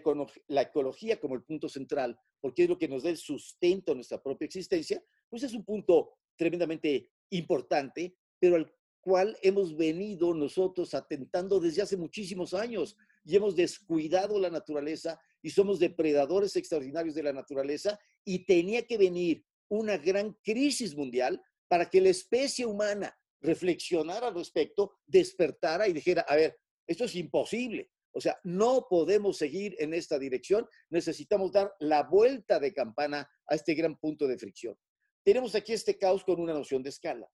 ecología 0.63 1.21
como 1.21 1.35
el 1.35 1.43
punto 1.43 1.69
central, 1.69 2.19
porque 2.41 2.63
es 2.63 2.69
lo 2.71 2.79
que 2.79 2.89
nos 2.89 3.03
da 3.03 3.11
el 3.11 3.19
sustento 3.19 3.93
a 3.93 3.95
nuestra 3.95 4.23
propia 4.23 4.47
existencia, 4.47 5.05
pues 5.29 5.43
es 5.43 5.53
un 5.53 5.67
punto 5.67 6.15
tremendamente 6.35 7.11
importante, 7.29 8.17
pero 8.39 8.57
al 8.57 8.75
cual 9.03 9.37
hemos 9.43 9.77
venido 9.77 10.33
nosotros 10.33 10.95
atentando 10.95 11.61
desde 11.61 11.83
hace 11.83 11.99
muchísimos 11.99 12.55
años 12.55 12.97
y 13.23 13.37
hemos 13.37 13.55
descuidado 13.55 14.41
la 14.41 14.49
naturaleza 14.49 15.21
y 15.43 15.51
somos 15.51 15.79
depredadores 15.79 16.57
extraordinarios 16.57 17.15
de 17.15 17.23
la 17.23 17.35
naturaleza 17.35 17.99
y 18.25 18.47
tenía 18.47 18.87
que 18.87 18.97
venir 18.97 19.45
una 19.69 19.99
gran 19.99 20.33
crisis 20.43 20.97
mundial 20.97 21.43
para 21.69 21.91
que 21.91 22.01
la 22.01 22.09
especie 22.09 22.65
humana 22.65 23.15
reflexionara 23.43 24.29
al 24.29 24.35
respecto, 24.35 24.93
despertara 25.07 25.87
y 25.87 25.93
dijera, 25.93 26.23
a 26.23 26.37
ver, 26.37 26.62
esto 26.87 27.05
es 27.05 27.15
imposible. 27.17 27.91
O 28.13 28.21
sea, 28.21 28.39
no 28.45 28.87
podemos 28.89 29.39
seguir 29.39 29.75
en 29.79 29.95
esta 29.95 30.19
dirección. 30.19 30.69
Necesitamos 30.91 31.51
dar 31.53 31.75
la 31.81 32.03
vuelta 32.03 32.61
de 32.61 32.75
campana 32.75 33.29
a 33.47 33.55
este 33.55 33.75
gran 33.75 33.99
punto 33.99 34.29
de 34.29 34.39
fricción. 34.39 34.77
Tenemos 35.25 35.55
aquí 35.55 35.73
este 35.73 35.99
caos 35.99 36.25
con 36.25 36.41
una 36.41 36.53
noción 36.53 36.83
de 36.83 36.91
escala. 36.91 37.31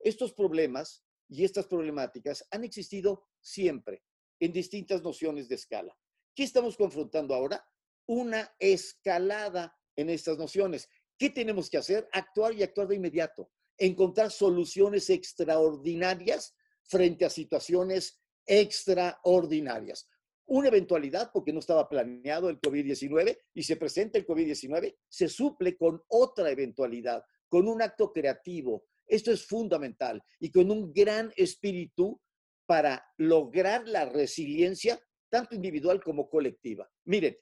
Estos 0.00 0.32
problemas 0.32 1.04
y 1.28 1.44
estas 1.44 1.66
problemáticas 1.66 2.46
han 2.50 2.64
existido 2.64 3.26
siempre 3.40 4.02
en 4.40 4.52
distintas 4.52 5.02
nociones 5.02 5.48
de 5.48 5.56
escala. 5.56 5.96
¿Qué 6.34 6.44
estamos 6.44 6.76
confrontando 6.76 7.34
ahora? 7.34 7.66
Una 8.06 8.54
escalada 8.58 9.76
en 9.96 10.10
estas 10.10 10.38
nociones. 10.38 10.88
¿Qué 11.18 11.30
tenemos 11.30 11.70
que 11.70 11.78
hacer? 11.78 12.08
Actuar 12.12 12.54
y 12.54 12.62
actuar 12.62 12.88
de 12.88 12.96
inmediato. 12.96 13.50
Encontrar 13.78 14.30
soluciones 14.30 15.10
extraordinarias 15.10 16.54
frente 16.82 17.24
a 17.24 17.30
situaciones 17.30 18.23
extraordinarias. 18.46 20.08
Una 20.46 20.68
eventualidad, 20.68 21.30
porque 21.32 21.52
no 21.52 21.60
estaba 21.60 21.88
planeado 21.88 22.50
el 22.50 22.60
COVID-19 22.60 23.38
y 23.54 23.62
se 23.62 23.76
presenta 23.76 24.18
el 24.18 24.26
COVID-19, 24.26 24.94
se 25.08 25.28
suple 25.28 25.76
con 25.76 26.02
otra 26.08 26.50
eventualidad, 26.50 27.24
con 27.48 27.66
un 27.66 27.80
acto 27.80 28.12
creativo. 28.12 28.84
Esto 29.06 29.32
es 29.32 29.46
fundamental 29.46 30.22
y 30.38 30.50
con 30.50 30.70
un 30.70 30.92
gran 30.92 31.32
espíritu 31.36 32.20
para 32.66 33.06
lograr 33.16 33.88
la 33.88 34.04
resiliencia, 34.04 35.00
tanto 35.30 35.54
individual 35.54 36.02
como 36.02 36.28
colectiva. 36.28 36.90
Miren, 37.04 37.36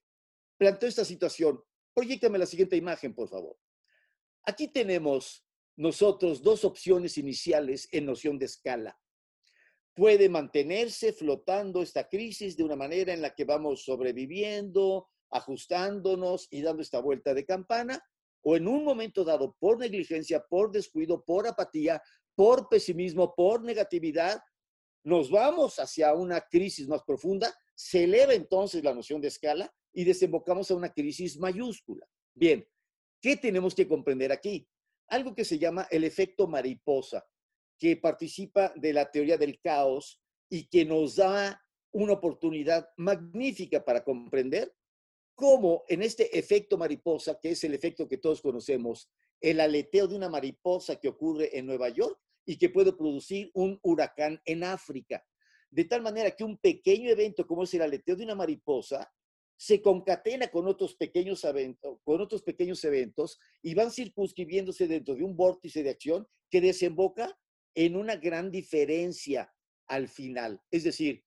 planteo 0.57 0.89
esta 0.89 1.05
situación. 1.05 1.61
Proyectame 1.95 2.39
la 2.39 2.47
siguiente 2.47 2.77
imagen, 2.77 3.15
por 3.15 3.29
favor. 3.29 3.57
Aquí 4.45 4.69
tenemos 4.69 5.45
nosotros 5.77 6.43
dos 6.43 6.65
opciones 6.65 7.19
iniciales 7.19 7.89
en 7.93 8.07
noción 8.07 8.39
de 8.39 8.47
escala 8.47 8.99
puede 9.95 10.29
mantenerse 10.29 11.13
flotando 11.13 11.83
esta 11.83 12.09
crisis 12.09 12.57
de 12.57 12.65
una 12.65 12.77
manera 12.77 13.13
en 13.13 13.23
la 13.23 13.35
que 13.35 13.45
vamos 13.45 13.85
sobreviviendo, 13.85 15.09
ajustándonos 15.31 16.49
y 16.51 16.63
dando 16.63 16.83
esta 16.83 17.01
vuelta 17.01 17.35
de 17.35 17.45
campana, 17.45 18.03
o 18.43 18.57
en 18.57 18.67
un 18.67 18.85
momento 18.85 19.25
dado 19.25 19.57
por 19.59 19.79
negligencia, 19.79 20.45
por 20.49 20.71
descuido, 20.71 21.25
por 21.25 21.47
apatía, 21.47 22.03
por 22.35 22.69
pesimismo, 22.69 23.35
por 23.35 23.63
negatividad, 23.63 24.41
nos 25.05 25.31
vamos 25.31 25.79
hacia 25.79 26.15
una 26.15 26.41
crisis 26.41 26.89
más 26.89 27.03
profunda, 27.03 27.55
se 27.75 28.05
eleva 28.05 28.35
entonces 28.35 28.83
la 28.85 28.95
noción 28.95 29.21
de 29.21 29.29
escala 29.29 29.73
y 29.93 30.05
desembocamos 30.05 30.71
a 30.71 30.75
una 30.75 30.93
crisis 30.93 31.39
mayúscula. 31.39 32.07
Bien, 32.35 32.67
¿qué 33.21 33.37
tenemos 33.37 33.75
que 33.75 33.87
comprender 33.87 34.33
aquí? 34.33 34.67
Algo 35.09 35.35
que 35.35 35.45
se 35.45 35.59
llama 35.59 35.87
el 35.91 36.05
efecto 36.05 36.47
mariposa 36.47 37.25
que 37.83 37.97
participa 37.97 38.73
de 38.77 38.93
la 38.93 39.11
teoría 39.11 39.37
del 39.37 39.59
caos 39.59 40.23
y 40.49 40.69
que 40.69 40.85
nos 40.85 41.17
da 41.17 41.61
una 41.91 42.13
oportunidad 42.13 42.89
magnífica 42.97 43.85
para 43.85 44.05
comprender 44.05 44.73
cómo 45.35 45.83
en 45.89 46.03
este 46.03 46.39
efecto 46.39 46.79
mariposa, 46.79 47.41
que 47.43 47.51
es 47.51 47.65
el 47.65 47.75
efecto 47.75 48.07
que 48.07 48.19
todos 48.19 48.41
conocemos, 48.41 49.11
el 49.41 49.59
aleteo 49.59 50.07
de 50.07 50.15
una 50.15 50.29
mariposa 50.29 50.95
que 50.95 51.09
ocurre 51.09 51.59
en 51.59 51.67
Nueva 51.67 51.89
York 51.89 52.17
y 52.47 52.57
que 52.57 52.71
puede 52.71 52.93
producir 52.93 53.51
un 53.53 53.81
huracán 53.83 54.41
en 54.45 54.63
África. 54.63 55.27
De 55.69 55.85
tal 55.85 56.03
manera 56.03 56.31
que 56.31 56.45
un 56.45 56.59
pequeño 56.59 57.11
evento 57.11 57.49
como 57.49 57.65
es 57.65 57.75
el 57.75 57.83
aleteo 57.83 58.15
de 58.15 58.23
una 58.23 58.37
mariposa 58.37 59.13
se 59.57 59.83
concatena 59.83 60.47
con 60.53 60.69
otros 60.69 60.95
pequeños 60.95 61.43
eventos, 61.43 61.99
con 62.05 62.21
otros 62.21 62.45
pequeños 62.45 62.85
eventos 62.85 63.41
y 63.61 63.75
van 63.75 63.91
circunscribiéndose 63.91 64.87
dentro 64.87 65.17
de 65.17 65.25
un 65.25 65.35
vórtice 65.35 65.83
de 65.83 65.91
acción 65.91 66.29
que 66.49 66.61
desemboca 66.61 67.37
en 67.75 67.97
una 67.97 68.17
gran 68.17 68.51
diferencia 68.51 69.53
al 69.87 70.09
final. 70.09 70.61
Es 70.71 70.85
decir, 70.85 71.25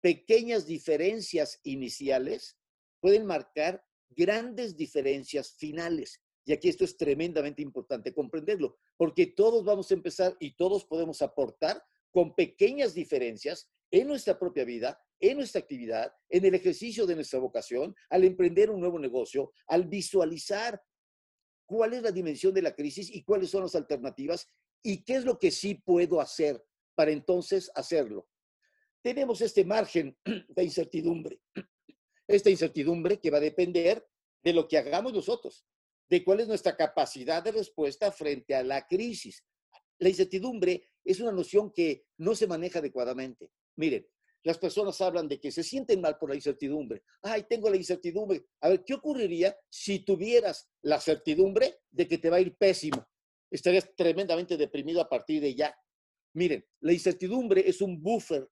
pequeñas 0.00 0.66
diferencias 0.66 1.60
iniciales 1.62 2.58
pueden 3.00 3.26
marcar 3.26 3.84
grandes 4.10 4.76
diferencias 4.76 5.54
finales. 5.56 6.20
Y 6.44 6.52
aquí 6.52 6.68
esto 6.68 6.84
es 6.84 6.96
tremendamente 6.96 7.62
importante 7.62 8.12
comprenderlo, 8.12 8.76
porque 8.96 9.26
todos 9.26 9.64
vamos 9.64 9.90
a 9.90 9.94
empezar 9.94 10.36
y 10.38 10.56
todos 10.56 10.84
podemos 10.84 11.22
aportar 11.22 11.82
con 12.10 12.34
pequeñas 12.34 12.94
diferencias 12.94 13.70
en 13.90 14.08
nuestra 14.08 14.38
propia 14.38 14.64
vida, 14.64 15.00
en 15.20 15.38
nuestra 15.38 15.60
actividad, 15.60 16.12
en 16.28 16.44
el 16.44 16.54
ejercicio 16.54 17.06
de 17.06 17.14
nuestra 17.14 17.38
vocación, 17.38 17.94
al 18.10 18.24
emprender 18.24 18.70
un 18.70 18.80
nuevo 18.80 18.98
negocio, 18.98 19.52
al 19.66 19.86
visualizar 19.86 20.82
cuál 21.66 21.94
es 21.94 22.02
la 22.02 22.12
dimensión 22.12 22.52
de 22.52 22.62
la 22.62 22.74
crisis 22.74 23.10
y 23.10 23.22
cuáles 23.22 23.50
son 23.50 23.62
las 23.62 23.74
alternativas 23.74 24.46
¿Y 24.86 25.02
qué 25.02 25.14
es 25.14 25.24
lo 25.24 25.38
que 25.38 25.50
sí 25.50 25.76
puedo 25.76 26.20
hacer 26.20 26.62
para 26.94 27.10
entonces 27.10 27.70
hacerlo? 27.74 28.28
Tenemos 29.02 29.40
este 29.40 29.64
margen 29.64 30.16
de 30.24 30.62
incertidumbre. 30.62 31.40
Esta 32.28 32.50
incertidumbre 32.50 33.18
que 33.18 33.30
va 33.30 33.38
a 33.38 33.40
depender 33.40 34.06
de 34.42 34.52
lo 34.52 34.68
que 34.68 34.76
hagamos 34.76 35.14
nosotros, 35.14 35.66
de 36.10 36.22
cuál 36.22 36.40
es 36.40 36.48
nuestra 36.48 36.76
capacidad 36.76 37.42
de 37.42 37.52
respuesta 37.52 38.12
frente 38.12 38.54
a 38.54 38.62
la 38.62 38.86
crisis. 38.86 39.42
La 39.98 40.10
incertidumbre 40.10 40.90
es 41.02 41.18
una 41.18 41.32
noción 41.32 41.72
que 41.72 42.04
no 42.18 42.34
se 42.34 42.46
maneja 42.46 42.80
adecuadamente. 42.80 43.50
Miren, 43.76 44.06
las 44.42 44.58
personas 44.58 45.00
hablan 45.00 45.28
de 45.28 45.40
que 45.40 45.50
se 45.50 45.62
sienten 45.62 46.02
mal 46.02 46.18
por 46.18 46.28
la 46.28 46.34
incertidumbre. 46.34 47.04
Ay, 47.22 47.44
tengo 47.48 47.70
la 47.70 47.76
incertidumbre. 47.76 48.44
A 48.60 48.68
ver, 48.68 48.84
¿qué 48.84 48.92
ocurriría 48.92 49.56
si 49.70 50.04
tuvieras 50.04 50.68
la 50.82 51.00
certidumbre 51.00 51.78
de 51.90 52.06
que 52.06 52.18
te 52.18 52.28
va 52.28 52.36
a 52.36 52.40
ir 52.40 52.54
pésimo? 52.54 53.06
Estarías 53.54 53.94
tremendamente 53.94 54.56
deprimido 54.56 55.00
a 55.00 55.08
partir 55.08 55.40
de 55.40 55.54
ya. 55.54 55.72
Miren, 56.32 56.66
la 56.80 56.92
incertidumbre 56.92 57.62
es 57.68 57.80
un 57.80 58.02
buffer 58.02 58.50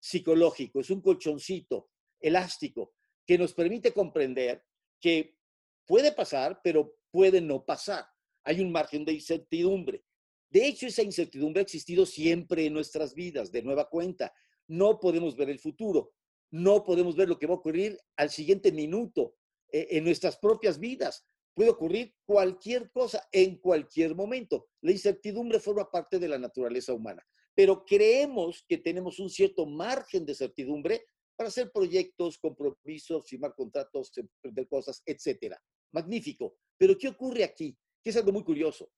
psicológico, 0.00 0.80
es 0.80 0.88
un 0.88 1.02
colchoncito 1.02 1.90
elástico 2.18 2.94
que 3.26 3.36
nos 3.36 3.52
permite 3.52 3.92
comprender 3.92 4.64
que 4.98 5.36
puede 5.84 6.12
pasar, 6.12 6.60
pero 6.64 6.96
puede 7.10 7.42
no 7.42 7.66
pasar. 7.66 8.06
Hay 8.44 8.62
un 8.62 8.72
margen 8.72 9.04
de 9.04 9.12
incertidumbre. 9.12 10.02
De 10.48 10.66
hecho, 10.66 10.86
esa 10.86 11.02
incertidumbre 11.02 11.60
ha 11.60 11.64
existido 11.64 12.06
siempre 12.06 12.64
en 12.64 12.72
nuestras 12.72 13.14
vidas, 13.14 13.52
de 13.52 13.62
nueva 13.62 13.90
cuenta 13.90 14.32
no 14.68 14.98
podemos 15.00 15.36
ver 15.36 15.50
el 15.50 15.58
futuro, 15.58 16.14
no 16.50 16.82
podemos 16.82 17.14
ver 17.14 17.28
lo 17.28 17.38
que 17.38 17.46
va 17.46 17.52
a 17.52 17.58
ocurrir 17.58 17.98
al 18.16 18.30
siguiente 18.30 18.72
minuto 18.72 19.36
eh, 19.70 19.88
en 19.90 20.04
nuestras 20.04 20.38
propias 20.38 20.78
vidas. 20.78 21.26
Puede 21.54 21.70
ocurrir 21.70 22.14
cualquier 22.24 22.90
cosa 22.90 23.26
en 23.30 23.58
cualquier 23.58 24.14
momento. 24.14 24.68
La 24.82 24.92
incertidumbre 24.92 25.60
forma 25.60 25.90
parte 25.90 26.18
de 26.18 26.28
la 26.28 26.38
naturaleza 26.38 26.92
humana, 26.92 27.24
pero 27.54 27.84
creemos 27.84 28.64
que 28.68 28.78
tenemos 28.78 29.18
un 29.20 29.30
cierto 29.30 29.64
margen 29.64 30.26
de 30.26 30.34
certidumbre 30.34 31.06
para 31.36 31.48
hacer 31.48 31.70
proyectos, 31.72 32.38
compromisos, 32.38 33.28
firmar 33.28 33.54
contratos, 33.54 34.12
emprender 34.16 34.68
cosas, 34.68 35.02
etcétera. 35.06 35.60
Magnífico. 35.92 36.56
Pero 36.76 36.98
¿qué 36.98 37.08
ocurre 37.08 37.44
aquí? 37.44 37.76
Que 38.02 38.10
es 38.10 38.16
algo 38.16 38.32
muy 38.32 38.44
curioso. 38.44 38.90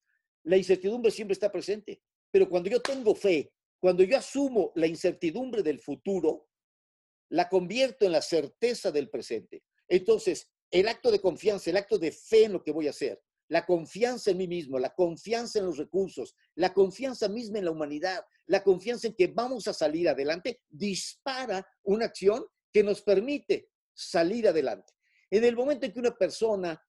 La 0.43 0.57
incertidumbre 0.57 1.11
siempre 1.11 1.33
está 1.33 1.51
presente, 1.51 2.01
pero 2.31 2.49
cuando 2.49 2.69
yo 2.69 2.81
tengo 2.81 3.13
fe 3.13 3.51
cuando 3.79 4.03
yo 4.03 4.17
asumo 4.17 4.71
la 4.75 4.87
incertidumbre 4.87 5.61
del 5.61 5.79
futuro, 5.79 6.47
la 7.29 7.47
convierto 7.47 8.05
en 8.05 8.11
la 8.13 8.21
certeza 8.21 8.91
del 8.91 9.09
presente. 9.09 9.63
Entonces, 9.87 10.49
el 10.71 10.87
acto 10.87 11.11
de 11.11 11.19
confianza, 11.19 11.69
el 11.69 11.77
acto 11.77 11.97
de 11.97 12.11
fe 12.11 12.45
en 12.45 12.53
lo 12.53 12.63
que 12.63 12.71
voy 12.71 12.87
a 12.87 12.91
hacer, 12.91 13.21
la 13.49 13.65
confianza 13.65 14.31
en 14.31 14.37
mí 14.37 14.47
mismo, 14.47 14.77
la 14.77 14.93
confianza 14.93 15.59
en 15.59 15.65
los 15.65 15.77
recursos, 15.77 16.35
la 16.55 16.73
confianza 16.73 17.29
misma 17.29 17.59
en 17.59 17.65
la 17.65 17.71
humanidad, 17.71 18.25
la 18.47 18.63
confianza 18.63 19.07
en 19.07 19.15
que 19.15 19.27
vamos 19.27 19.67
a 19.67 19.73
salir 19.73 20.09
adelante, 20.09 20.61
dispara 20.69 21.65
una 21.83 22.05
acción 22.05 22.45
que 22.73 22.83
nos 22.83 23.01
permite 23.01 23.69
salir 23.93 24.47
adelante. 24.47 24.93
En 25.29 25.43
el 25.43 25.55
momento 25.55 25.85
en 25.85 25.93
que 25.93 25.99
una 25.99 26.15
persona 26.15 26.81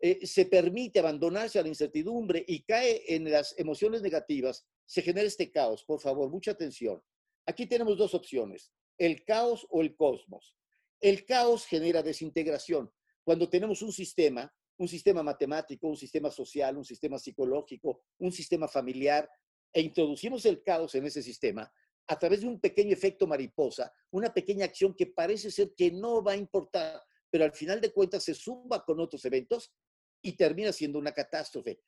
eh, 0.00 0.26
se 0.26 0.46
permite 0.46 0.98
abandonarse 0.98 1.58
a 1.58 1.62
la 1.62 1.68
incertidumbre 1.68 2.44
y 2.46 2.62
cae 2.64 3.02
en 3.08 3.30
las 3.30 3.58
emociones 3.58 4.02
negativas, 4.02 4.66
se 4.86 5.02
genera 5.02 5.26
este 5.26 5.50
caos. 5.50 5.84
Por 5.84 6.00
favor, 6.00 6.30
mucha 6.30 6.52
atención. 6.52 7.02
Aquí 7.46 7.66
tenemos 7.66 7.96
dos 7.98 8.14
opciones, 8.14 8.72
el 8.98 9.24
caos 9.24 9.66
o 9.70 9.82
el 9.82 9.96
cosmos. 9.96 10.56
El 11.00 11.24
caos 11.24 11.66
genera 11.66 12.02
desintegración. 12.02 12.90
Cuando 13.24 13.48
tenemos 13.48 13.82
un 13.82 13.92
sistema, 13.92 14.52
un 14.76 14.88
sistema 14.88 15.22
matemático, 15.22 15.88
un 15.88 15.96
sistema 15.96 16.30
social, 16.30 16.76
un 16.76 16.84
sistema 16.84 17.18
psicológico, 17.18 18.02
un 18.18 18.30
sistema 18.30 18.68
familiar, 18.68 19.28
e 19.72 19.80
introducimos 19.80 20.44
el 20.46 20.62
caos 20.62 20.94
en 20.94 21.06
ese 21.06 21.22
sistema, 21.22 21.72
a 22.06 22.18
través 22.18 22.42
de 22.42 22.46
un 22.46 22.60
pequeño 22.60 22.92
efecto 22.92 23.26
mariposa, 23.26 23.92
una 24.10 24.32
pequeña 24.32 24.66
acción 24.66 24.94
que 24.94 25.06
parece 25.06 25.50
ser 25.50 25.74
que 25.74 25.90
no 25.90 26.22
va 26.22 26.32
a 26.32 26.36
importar, 26.36 27.02
pero 27.30 27.44
al 27.44 27.52
final 27.52 27.80
de 27.80 27.92
cuentas 27.92 28.22
se 28.22 28.34
suma 28.34 28.84
con 28.84 29.00
otros 29.00 29.24
eventos 29.24 29.72
y 30.22 30.36
termina 30.36 30.72
siendo 30.72 30.98
una 30.98 31.12
catástrofe 31.12 31.80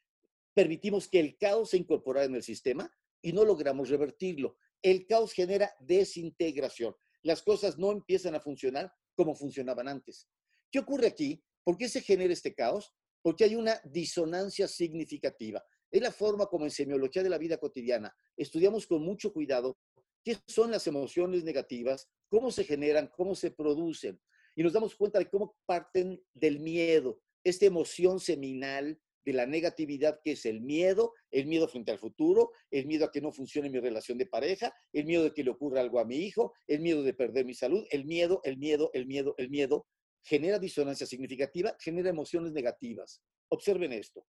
permitimos 0.57 1.07
que 1.07 1.21
el 1.21 1.37
caos 1.37 1.71
se 1.71 1.76
incorporara 1.76 2.25
en 2.25 2.35
el 2.35 2.43
sistema 2.43 2.90
y 3.21 3.35
no 3.35 3.45
logramos 3.45 3.90
revertirlo. 3.90 4.57
El 4.81 5.07
caos 5.07 5.35
genera 5.35 5.71
desintegración. 5.81 6.97
Las 7.23 7.43
cosas 7.43 7.76
no 7.76 7.93
empiezan 7.93 8.35
a 8.35 8.40
funcionar 8.40 8.90
como 9.14 9.35
funcionaban 9.35 9.87
antes. 9.87 10.26
¿Qué 10.70 10.78
ocurre 10.78 11.07
aquí? 11.07 11.42
¿Por 11.64 11.76
qué 11.76 11.88
se 11.88 12.00
genera 12.00 12.33
este 12.33 12.55
caos? 12.55 12.92
Porque 13.22 13.44
hay 13.44 13.57
una 13.57 13.81
disonancia 13.85 14.68
significativa. 14.68 15.64
Es 15.90 16.02
la 16.02 16.12
forma 16.12 16.46
como 16.46 16.64
en 16.64 16.70
semiología 16.70 17.22
de 17.22 17.31
la 17.31 17.38
vida 17.38 17.59
cotidiana 17.59 18.14
estudiamos 18.37 18.87
con 18.87 19.02
mucho 19.02 19.33
cuidado 19.33 19.79
qué 20.24 20.37
son 20.46 20.70
las 20.70 20.87
emociones 20.87 21.44
negativas, 21.44 22.09
cómo 22.29 22.50
se 22.50 22.64
generan, 22.64 23.11
cómo 23.16 23.35
se 23.35 23.50
producen. 23.50 24.20
Y 24.55 24.62
nos 24.62 24.72
damos 24.72 24.96
cuenta 24.96 25.18
de 25.18 25.29
cómo 25.29 25.57
parten 25.66 26.20
del 26.35 26.61
miedo, 26.61 27.20
esta 27.44 27.66
emoción 27.66 28.18
seminal 28.18 29.00
de 29.24 29.33
la 29.33 29.46
negatividad 29.46 30.20
que 30.22 30.33
es 30.33 30.46
el 30.46 30.61
miedo, 30.61 31.12
el 31.31 31.46
miedo 31.46 31.68
frente 31.68 31.90
al 31.90 31.98
futuro, 31.98 32.52
el 32.70 32.87
miedo 32.87 33.05
a 33.05 33.11
que 33.11 33.20
no 33.20 33.33
funcione 33.33 33.70
mi 33.70 33.81
relación 33.81 34.18
de 34.18 34.26
pareja, 34.26 34.72
el 34.92 35.05
miedo 35.05 35.24
de 35.24 35.33
que 35.33 35.44
le 35.44 35.50
ocurra 35.50 35.81
algo 35.81 35.98
a 35.98 36.05
mi 36.05 36.16
hijo, 36.16 36.52
el 36.66 36.81
miedo 36.81 37.02
de 37.02 37.12
perder 37.12 37.44
mi 37.44 37.55
salud, 37.55 37.85
el 37.90 38.05
miedo, 38.05 38.40
el 38.44 38.57
miedo, 38.57 38.90
el 38.94 39.07
miedo, 39.07 39.35
el 39.38 39.50
miedo, 39.50 39.87
genera 40.27 40.59
disonancia 40.59 41.07
significativa, 41.07 41.77
genera 41.79 42.11
emociones 42.11 42.53
negativas. 42.53 43.23
Observen 43.49 43.93
esto. 43.93 44.27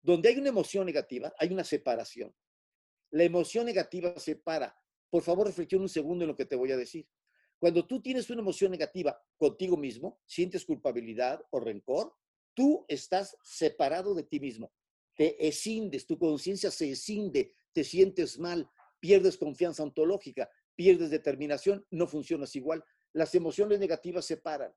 Donde 0.00 0.30
hay 0.30 0.38
una 0.38 0.48
emoción 0.48 0.86
negativa, 0.86 1.32
hay 1.38 1.52
una 1.52 1.64
separación. 1.64 2.34
La 3.10 3.24
emoción 3.24 3.66
negativa 3.66 4.18
separa. 4.18 4.74
Por 5.10 5.22
favor, 5.22 5.46
reflexiona 5.46 5.82
un 5.82 5.90
segundo 5.90 6.24
en 6.24 6.28
lo 6.28 6.36
que 6.36 6.46
te 6.46 6.56
voy 6.56 6.72
a 6.72 6.78
decir. 6.78 7.06
Cuando 7.58 7.86
tú 7.86 8.00
tienes 8.00 8.30
una 8.30 8.40
emoción 8.40 8.70
negativa 8.70 9.22
contigo 9.36 9.76
mismo, 9.76 10.18
sientes 10.24 10.64
culpabilidad 10.64 11.44
o 11.50 11.60
rencor, 11.60 12.14
tú 12.54 12.86
estás 12.88 13.36
separado 13.42 14.14
de 14.14 14.22
ti 14.22 14.40
mismo. 14.40 14.72
Te 15.14 15.46
escindes, 15.46 16.06
tu 16.06 16.18
conciencia 16.18 16.70
se 16.70 16.90
escinde, 16.90 17.52
te 17.74 17.84
sientes 17.84 18.38
mal, 18.38 18.66
pierdes 18.98 19.36
confianza 19.36 19.82
ontológica, 19.82 20.48
pierdes 20.74 21.10
determinación, 21.10 21.86
no 21.90 22.06
funcionas 22.06 22.56
igual. 22.56 22.82
Las 23.12 23.34
emociones 23.34 23.78
negativas 23.78 24.24
se 24.24 24.38
paran. 24.38 24.74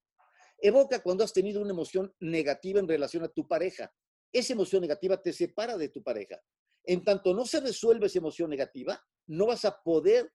Evoca 0.66 1.04
cuando 1.04 1.24
has 1.24 1.32
tenido 1.32 1.62
una 1.62 1.70
emoción 1.70 2.12
negativa 2.20 2.80
en 2.80 2.88
relación 2.88 3.24
a 3.24 3.28
tu 3.28 3.48
pareja. 3.48 3.94
Esa 4.34 4.54
emoción 4.54 4.82
negativa 4.82 5.22
te 5.22 5.32
separa 5.32 5.78
de 5.78 5.90
tu 5.90 6.02
pareja. 6.02 6.42
En 6.84 7.04
tanto 7.04 7.36
no 7.36 7.46
se 7.46 7.60
resuelve 7.60 8.08
esa 8.08 8.18
emoción 8.18 8.50
negativa, 8.50 9.00
no 9.28 9.46
vas 9.46 9.64
a 9.64 9.80
poder 9.84 10.34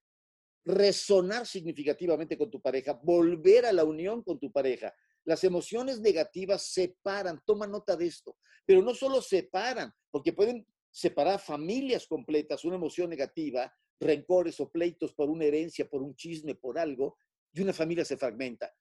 resonar 0.63 1.45
significativamente 1.45 2.37
con 2.37 2.49
tu 2.49 2.61
pareja, 2.61 2.93
volver 3.03 3.65
a 3.65 3.73
la 3.73 3.83
unión 3.83 4.23
con 4.23 4.39
tu 4.39 4.53
pareja. 4.53 4.93
Las 5.25 5.43
emociones 5.43 5.99
negativas 5.99 6.63
separan, 6.63 7.41
toma 7.45 7.67
nota 7.67 7.97
de 7.97 8.07
esto, 8.07 8.37
pero 8.65 8.81
no 8.81 8.95
solo 8.95 9.21
separan, 9.21 9.93
porque 10.09 10.31
pueden 10.31 10.65
separar 10.89 11.41
familias 11.41 12.07
completas, 12.07 12.63
una 12.63 12.77
emoción 12.77 13.09
negativa, 13.09 13.69
rencores 13.99 14.61
o 14.61 14.71
pleitos 14.71 15.13
por 15.13 15.29
una 15.29 15.43
herencia, 15.43 15.89
por 15.89 16.01
un 16.01 16.15
chisme, 16.15 16.55
por 16.55 16.79
algo, 16.79 17.17
y 17.51 17.59
una 17.59 17.73
familia 17.73 18.05
se 18.05 18.15
fragmenta. 18.15 18.73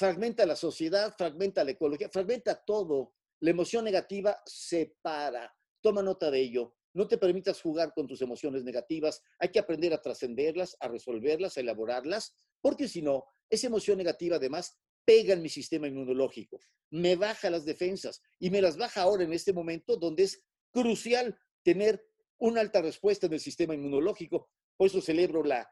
Fragmenta 0.00 0.46
la 0.46 0.56
sociedad, 0.56 1.14
fragmenta 1.14 1.62
la 1.62 1.72
ecología, 1.72 2.08
fragmenta 2.08 2.54
todo. 2.64 3.12
La 3.40 3.50
emoción 3.50 3.84
negativa 3.84 4.40
separa. 4.46 5.54
Toma 5.82 6.02
nota 6.02 6.30
de 6.30 6.40
ello. 6.40 6.74
No 6.94 7.06
te 7.06 7.18
permitas 7.18 7.60
jugar 7.60 7.92
con 7.94 8.06
tus 8.06 8.22
emociones 8.22 8.64
negativas. 8.64 9.20
Hay 9.38 9.50
que 9.50 9.58
aprender 9.58 9.92
a 9.92 10.00
trascenderlas, 10.00 10.74
a 10.80 10.88
resolverlas, 10.88 11.58
a 11.58 11.60
elaborarlas, 11.60 12.34
porque 12.62 12.88
si 12.88 13.02
no, 13.02 13.26
esa 13.50 13.66
emoción 13.66 13.98
negativa 13.98 14.36
además 14.36 14.80
pega 15.04 15.34
en 15.34 15.42
mi 15.42 15.50
sistema 15.50 15.86
inmunológico, 15.86 16.58
me 16.88 17.16
baja 17.16 17.50
las 17.50 17.66
defensas 17.66 18.22
y 18.38 18.48
me 18.48 18.62
las 18.62 18.78
baja 18.78 19.02
ahora 19.02 19.24
en 19.24 19.34
este 19.34 19.52
momento 19.52 19.98
donde 19.98 20.22
es 20.22 20.42
crucial 20.70 21.38
tener 21.62 22.02
una 22.38 22.62
alta 22.62 22.80
respuesta 22.80 23.26
en 23.26 23.34
el 23.34 23.40
sistema 23.40 23.74
inmunológico. 23.74 24.48
Por 24.78 24.86
eso 24.86 25.02
celebro 25.02 25.44
la, 25.44 25.70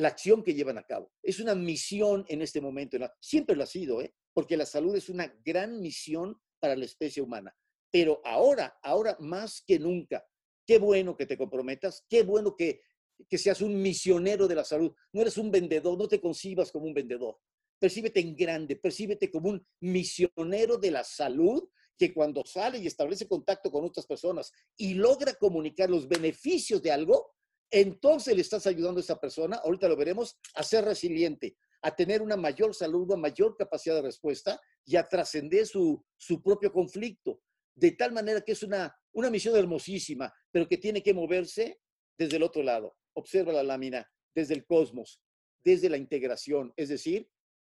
la 0.00 0.08
acción 0.08 0.42
que 0.42 0.54
llevan 0.54 0.78
a 0.78 0.86
cabo. 0.86 1.12
Es 1.22 1.40
una 1.40 1.54
misión 1.54 2.24
en 2.28 2.42
este 2.42 2.60
momento. 2.60 2.98
Siempre 3.20 3.56
lo 3.56 3.64
ha 3.64 3.66
sido, 3.66 4.00
¿eh? 4.00 4.14
porque 4.32 4.56
la 4.56 4.66
salud 4.66 4.96
es 4.96 5.08
una 5.08 5.26
gran 5.44 5.80
misión 5.80 6.40
para 6.58 6.76
la 6.76 6.84
especie 6.84 7.22
humana. 7.22 7.54
Pero 7.90 8.20
ahora, 8.24 8.78
ahora 8.82 9.16
más 9.20 9.62
que 9.66 9.78
nunca, 9.78 10.24
qué 10.66 10.78
bueno 10.78 11.16
que 11.16 11.26
te 11.26 11.36
comprometas, 11.36 12.04
qué 12.08 12.22
bueno 12.22 12.56
que, 12.56 12.82
que 13.28 13.38
seas 13.38 13.60
un 13.60 13.80
misionero 13.80 14.46
de 14.46 14.54
la 14.54 14.64
salud. 14.64 14.92
No 15.12 15.22
eres 15.22 15.36
un 15.38 15.50
vendedor, 15.50 15.98
no 15.98 16.08
te 16.08 16.20
concibas 16.20 16.70
como 16.70 16.86
un 16.86 16.94
vendedor 16.94 17.38
percíbete 17.80 18.20
en 18.20 18.36
grande, 18.36 18.76
percíbete 18.76 19.30
como 19.30 19.48
un 19.48 19.66
misionero 19.80 20.76
de 20.76 20.90
la 20.92 21.02
salud 21.02 21.66
que 21.96 22.14
cuando 22.14 22.44
sale 22.44 22.78
y 22.78 22.86
establece 22.86 23.26
contacto 23.26 23.72
con 23.72 23.84
otras 23.84 24.06
personas 24.06 24.52
y 24.76 24.94
logra 24.94 25.34
comunicar 25.34 25.90
los 25.90 26.06
beneficios 26.06 26.82
de 26.82 26.92
algo, 26.92 27.34
entonces 27.70 28.34
le 28.34 28.42
estás 28.42 28.66
ayudando 28.66 28.98
a 28.98 29.02
esa 29.02 29.20
persona, 29.20 29.56
ahorita 29.56 29.88
lo 29.88 29.96
veremos, 29.96 30.38
a 30.54 30.62
ser 30.62 30.84
resiliente, 30.84 31.56
a 31.82 31.94
tener 31.94 32.22
una 32.22 32.36
mayor 32.36 32.74
salud, 32.74 33.02
una 33.02 33.16
mayor 33.16 33.56
capacidad 33.56 33.94
de 33.96 34.02
respuesta 34.02 34.60
y 34.84 34.96
a 34.96 35.06
trascender 35.06 35.66
su, 35.66 36.04
su 36.16 36.42
propio 36.42 36.72
conflicto. 36.72 37.40
De 37.74 37.92
tal 37.92 38.12
manera 38.12 38.42
que 38.42 38.52
es 38.52 38.62
una, 38.62 38.94
una 39.12 39.30
misión 39.30 39.56
hermosísima, 39.56 40.32
pero 40.50 40.68
que 40.68 40.78
tiene 40.78 41.02
que 41.02 41.14
moverse 41.14 41.80
desde 42.18 42.36
el 42.36 42.42
otro 42.42 42.62
lado. 42.62 42.96
Observa 43.14 43.52
la 43.52 43.62
lámina, 43.62 44.06
desde 44.34 44.54
el 44.54 44.66
cosmos, 44.66 45.22
desde 45.64 45.88
la 45.88 45.96
integración, 45.96 46.72
es 46.76 46.88
decir, 46.88 47.30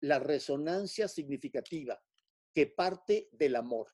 la 0.01 0.19
resonancia 0.19 1.07
significativa 1.07 2.01
que 2.53 2.67
parte 2.67 3.29
del 3.31 3.55
amor. 3.55 3.87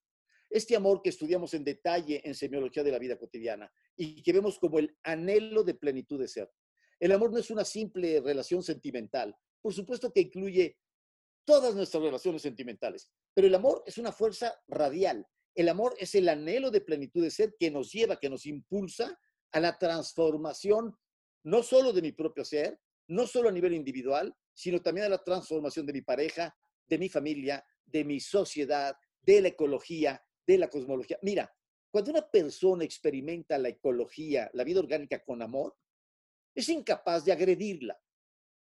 Este 0.49 0.75
amor 0.75 1.01
que 1.01 1.09
estudiamos 1.09 1.53
en 1.53 1.63
detalle 1.63 2.21
en 2.23 2.35
semiología 2.35 2.83
de 2.83 2.91
la 2.91 2.99
vida 2.99 3.17
cotidiana 3.17 3.71
y 3.95 4.21
que 4.21 4.33
vemos 4.33 4.59
como 4.59 4.79
el 4.79 4.97
anhelo 5.03 5.63
de 5.63 5.73
plenitud 5.73 6.19
de 6.19 6.27
ser. 6.27 6.49
El 6.99 7.11
amor 7.11 7.31
no 7.31 7.37
es 7.37 7.51
una 7.51 7.65
simple 7.65 8.21
relación 8.21 8.63
sentimental. 8.63 9.35
Por 9.61 9.73
supuesto 9.73 10.11
que 10.11 10.21
incluye 10.21 10.77
todas 11.45 11.75
nuestras 11.75 12.03
relaciones 12.03 12.41
sentimentales, 12.41 13.09
pero 13.33 13.47
el 13.47 13.55
amor 13.55 13.83
es 13.85 13.97
una 13.97 14.11
fuerza 14.11 14.53
radial. 14.67 15.25
El 15.53 15.69
amor 15.69 15.95
es 15.99 16.15
el 16.15 16.29
anhelo 16.29 16.71
de 16.71 16.81
plenitud 16.81 17.23
de 17.23 17.31
ser 17.31 17.55
que 17.59 17.71
nos 17.71 17.91
lleva, 17.91 18.19
que 18.19 18.29
nos 18.29 18.45
impulsa 18.45 19.19
a 19.51 19.59
la 19.59 19.77
transformación 19.77 20.95
no 21.43 21.63
solo 21.63 21.93
de 21.93 22.01
mi 22.01 22.11
propio 22.11 22.43
ser, 22.43 22.79
no 23.07 23.25
solo 23.25 23.49
a 23.49 23.51
nivel 23.51 23.73
individual, 23.73 24.35
sino 24.53 24.81
también 24.81 25.05
a 25.07 25.09
la 25.09 25.23
transformación 25.23 25.85
de 25.85 25.93
mi 25.93 26.01
pareja, 26.01 26.55
de 26.87 26.97
mi 26.97 27.09
familia, 27.09 27.65
de 27.85 28.03
mi 28.03 28.19
sociedad, 28.19 28.95
de 29.21 29.41
la 29.41 29.47
ecología, 29.49 30.21
de 30.47 30.57
la 30.57 30.69
cosmología. 30.69 31.19
Mira, 31.21 31.53
cuando 31.91 32.11
una 32.11 32.27
persona 32.27 32.83
experimenta 32.83 33.57
la 33.57 33.69
ecología, 33.69 34.49
la 34.53 34.63
vida 34.63 34.79
orgánica 34.79 35.23
con 35.23 35.41
amor, 35.41 35.75
es 36.55 36.69
incapaz 36.69 37.25
de 37.25 37.33
agredirla. 37.33 37.99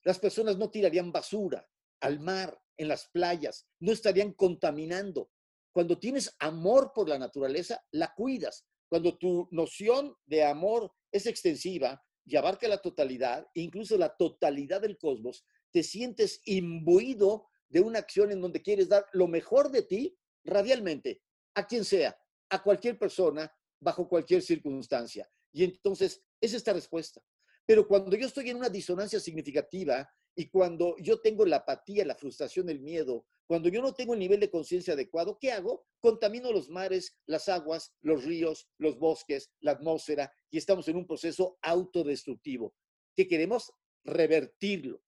Las 0.05 0.19
personas 0.19 0.57
no 0.57 0.71
tirarían 0.71 1.13
basura 1.13 1.69
al 2.01 2.21
mar, 2.21 2.59
en 2.77 2.89
las 2.89 3.09
playas, 3.09 3.69
no 3.81 3.93
estarían 3.93 4.33
contaminando. 4.33 5.31
Cuando 5.73 5.99
tienes 5.99 6.35
amor 6.39 6.93
por 6.95 7.09
la 7.09 7.19
naturaleza, 7.19 7.85
la 7.93 8.13
cuidas. 8.15 8.67
Cuando 8.89 9.17
tu 9.17 9.49
noción 9.51 10.15
de 10.27 10.45
amor 10.45 10.93
es 11.11 11.27
extensiva 11.27 12.03
y 12.25 12.37
abarca 12.37 12.69
la 12.69 12.79
totalidad, 12.79 13.47
incluso 13.55 13.97
la 13.97 14.15
totalidad 14.17 14.81
del 14.81 14.99
cosmos, 14.99 15.45
te 15.73 15.83
sientes 15.83 16.41
imbuido 16.45 17.49
de 17.69 17.81
una 17.81 17.99
acción 17.99 18.31
en 18.31 18.41
donde 18.41 18.63
quieres 18.63 18.89
dar 18.89 19.07
lo 19.13 19.27
mejor 19.27 19.71
de 19.71 19.83
ti 19.83 20.17
radialmente, 20.45 21.23
a 21.55 21.67
quien 21.67 21.85
sea, 21.85 22.17
a 22.51 22.63
cualquier 22.63 22.99
persona, 22.99 23.53
bajo 23.81 24.09
cualquier 24.09 24.43
circunstancia. 24.43 25.31
Y 25.53 25.65
entonces 25.65 26.23
es 26.41 26.55
esta 26.55 26.73
respuesta. 26.73 27.23
Pero 27.67 27.87
cuando 27.87 28.17
yo 28.17 28.27
estoy 28.27 28.51
en 28.51 28.57
una 28.57 28.69
disonancia 28.69 29.21
significativa 29.21 30.09
y 30.35 30.49
cuando 30.49 30.97
yo 30.99 31.21
tengo 31.21 31.47
la 31.47 31.57
apatía, 31.57 32.05
la 32.05 32.17
frustración, 32.17 32.69
el 32.69 32.81
miedo, 32.81 33.27
cuando 33.47 33.69
yo 33.69 33.81
no 33.83 33.95
tengo 33.95 34.15
el 34.15 34.21
nivel 34.21 34.41
de 34.41 34.51
conciencia 34.51 34.95
adecuado, 34.95 35.39
¿qué 35.39 35.53
hago? 35.53 35.87
Contamino 36.01 36.51
los 36.51 36.71
mares, 36.71 37.17
las 37.27 37.49
aguas, 37.49 37.95
los 38.01 38.25
ríos, 38.25 38.69
los 38.79 38.99
bosques, 38.99 39.51
la 39.61 39.73
atmósfera 39.73 40.33
y 40.51 40.59
estamos 40.59 40.89
en 40.89 40.97
un 40.97 41.07
proceso 41.07 41.59
autodestructivo. 41.63 42.75
¿Qué 43.15 43.29
queremos? 43.29 43.73
Revertirlo. 44.05 45.03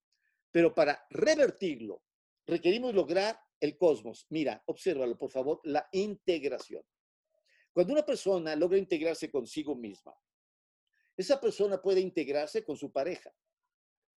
Pero 0.52 0.74
para 0.74 1.04
revertirlo, 1.10 2.02
requerimos 2.46 2.94
lograr 2.94 3.38
el 3.60 3.76
cosmos. 3.76 4.26
Mira, 4.30 4.62
obsérvalo, 4.66 5.16
por 5.18 5.30
favor, 5.30 5.60
la 5.64 5.88
integración. 5.92 6.82
Cuando 7.72 7.92
una 7.92 8.06
persona 8.06 8.56
logra 8.56 8.78
integrarse 8.78 9.30
consigo 9.30 9.74
misma, 9.74 10.14
esa 11.16 11.40
persona 11.40 11.80
puede 11.80 12.00
integrarse 12.00 12.64
con 12.64 12.76
su 12.76 12.92
pareja, 12.92 13.34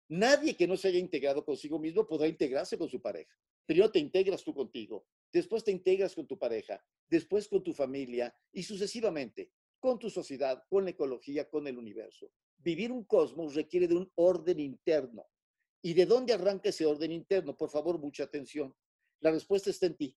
Nadie 0.10 0.58
que 0.58 0.66
no 0.66 0.76
se 0.76 0.88
haya 0.88 0.98
integrado 0.98 1.46
consigo 1.46 1.78
mismo 1.78 2.08
podrá 2.08 2.28
integrarse 2.28 2.80
con 2.80 2.90
su 2.90 3.00
pareja. 3.00 3.38
Primero 3.64 3.92
te 3.92 4.00
integras 4.00 4.44
tú 4.44 4.56
contigo, 4.56 5.06
después 5.32 5.64
te 5.64 5.70
integras 5.70 6.16
con 6.16 6.26
tu 6.26 6.40
pareja, 6.40 6.84
después 7.08 7.48
con 7.48 7.62
tu 7.62 7.74
familia 7.74 8.36
y 8.52 8.64
sucesivamente 8.64 9.52
con 9.80 10.00
tu 10.00 10.10
sociedad, 10.10 10.64
con 10.68 10.84
la 10.84 10.90
ecología, 10.90 11.48
con 11.48 11.68
el 11.68 11.78
universo. 11.78 12.32
Vivir 12.58 12.92
un 12.92 13.04
cosmos 13.06 13.54
requiere 13.54 13.88
de 13.88 13.96
un 13.96 14.12
orden 14.16 14.60
interno. 14.60 15.28
¿Y 15.82 15.94
de 15.94 16.08
dónde 16.08 16.34
arranca 16.34 16.70
ese 16.70 16.88
orden 16.88 17.12
interno? 17.12 17.56
Por 17.56 17.70
favor, 17.70 18.00
mucha 18.00 18.24
atención. 18.24 18.76
La 19.22 19.32
respuesta 19.32 19.70
está 19.70 19.86
en 19.86 19.96
ti. 19.96 20.16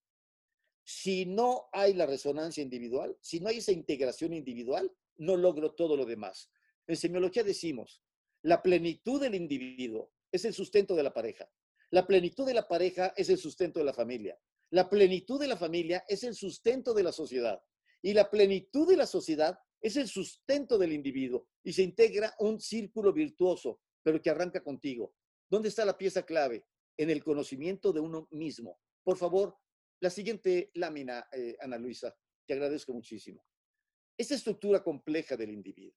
Si 0.84 1.26
no 1.26 1.68
hay 1.72 1.94
la 1.94 2.06
resonancia 2.06 2.62
individual, 2.62 3.16
si 3.20 3.40
no 3.40 3.48
hay 3.48 3.58
esa 3.58 3.72
integración 3.72 4.32
individual, 4.32 4.92
no 5.16 5.36
logro 5.36 5.74
todo 5.74 5.96
lo 5.96 6.04
demás. 6.04 6.50
En 6.86 6.96
semiología 6.96 7.44
decimos, 7.44 8.02
la 8.42 8.62
plenitud 8.62 9.20
del 9.20 9.34
individuo 9.34 10.12
es 10.32 10.44
el 10.44 10.54
sustento 10.54 10.96
de 10.96 11.02
la 11.02 11.12
pareja. 11.12 11.48
La 11.90 12.06
plenitud 12.06 12.46
de 12.46 12.54
la 12.54 12.66
pareja 12.66 13.12
es 13.16 13.28
el 13.28 13.38
sustento 13.38 13.78
de 13.78 13.84
la 13.84 13.92
familia. 13.92 14.38
La 14.70 14.88
plenitud 14.88 15.38
de 15.38 15.46
la 15.46 15.56
familia 15.56 16.04
es 16.08 16.24
el 16.24 16.34
sustento 16.34 16.94
de 16.94 17.02
la 17.02 17.12
sociedad. 17.12 17.62
Y 18.00 18.14
la 18.14 18.30
plenitud 18.30 18.88
de 18.88 18.96
la 18.96 19.06
sociedad 19.06 19.58
es 19.80 19.96
el 19.96 20.08
sustento 20.08 20.78
del 20.78 20.92
individuo. 20.92 21.46
Y 21.62 21.74
se 21.74 21.82
integra 21.82 22.34
un 22.38 22.58
círculo 22.58 23.12
virtuoso, 23.12 23.80
pero 24.02 24.20
que 24.20 24.30
arranca 24.30 24.62
contigo. 24.62 25.14
¿Dónde 25.48 25.68
está 25.68 25.84
la 25.84 25.98
pieza 25.98 26.24
clave? 26.24 26.64
En 26.96 27.10
el 27.10 27.22
conocimiento 27.22 27.92
de 27.92 28.00
uno 28.00 28.26
mismo. 28.30 28.80
Por 29.02 29.16
favor, 29.16 29.56
la 30.00 30.10
siguiente 30.10 30.70
lámina, 30.74 31.28
eh, 31.32 31.56
Ana 31.60 31.78
Luisa. 31.78 32.14
Te 32.46 32.54
agradezco 32.54 32.92
muchísimo. 32.92 33.44
Esta 34.16 34.34
estructura 34.34 34.82
compleja 34.82 35.36
del 35.36 35.50
individuo 35.50 35.96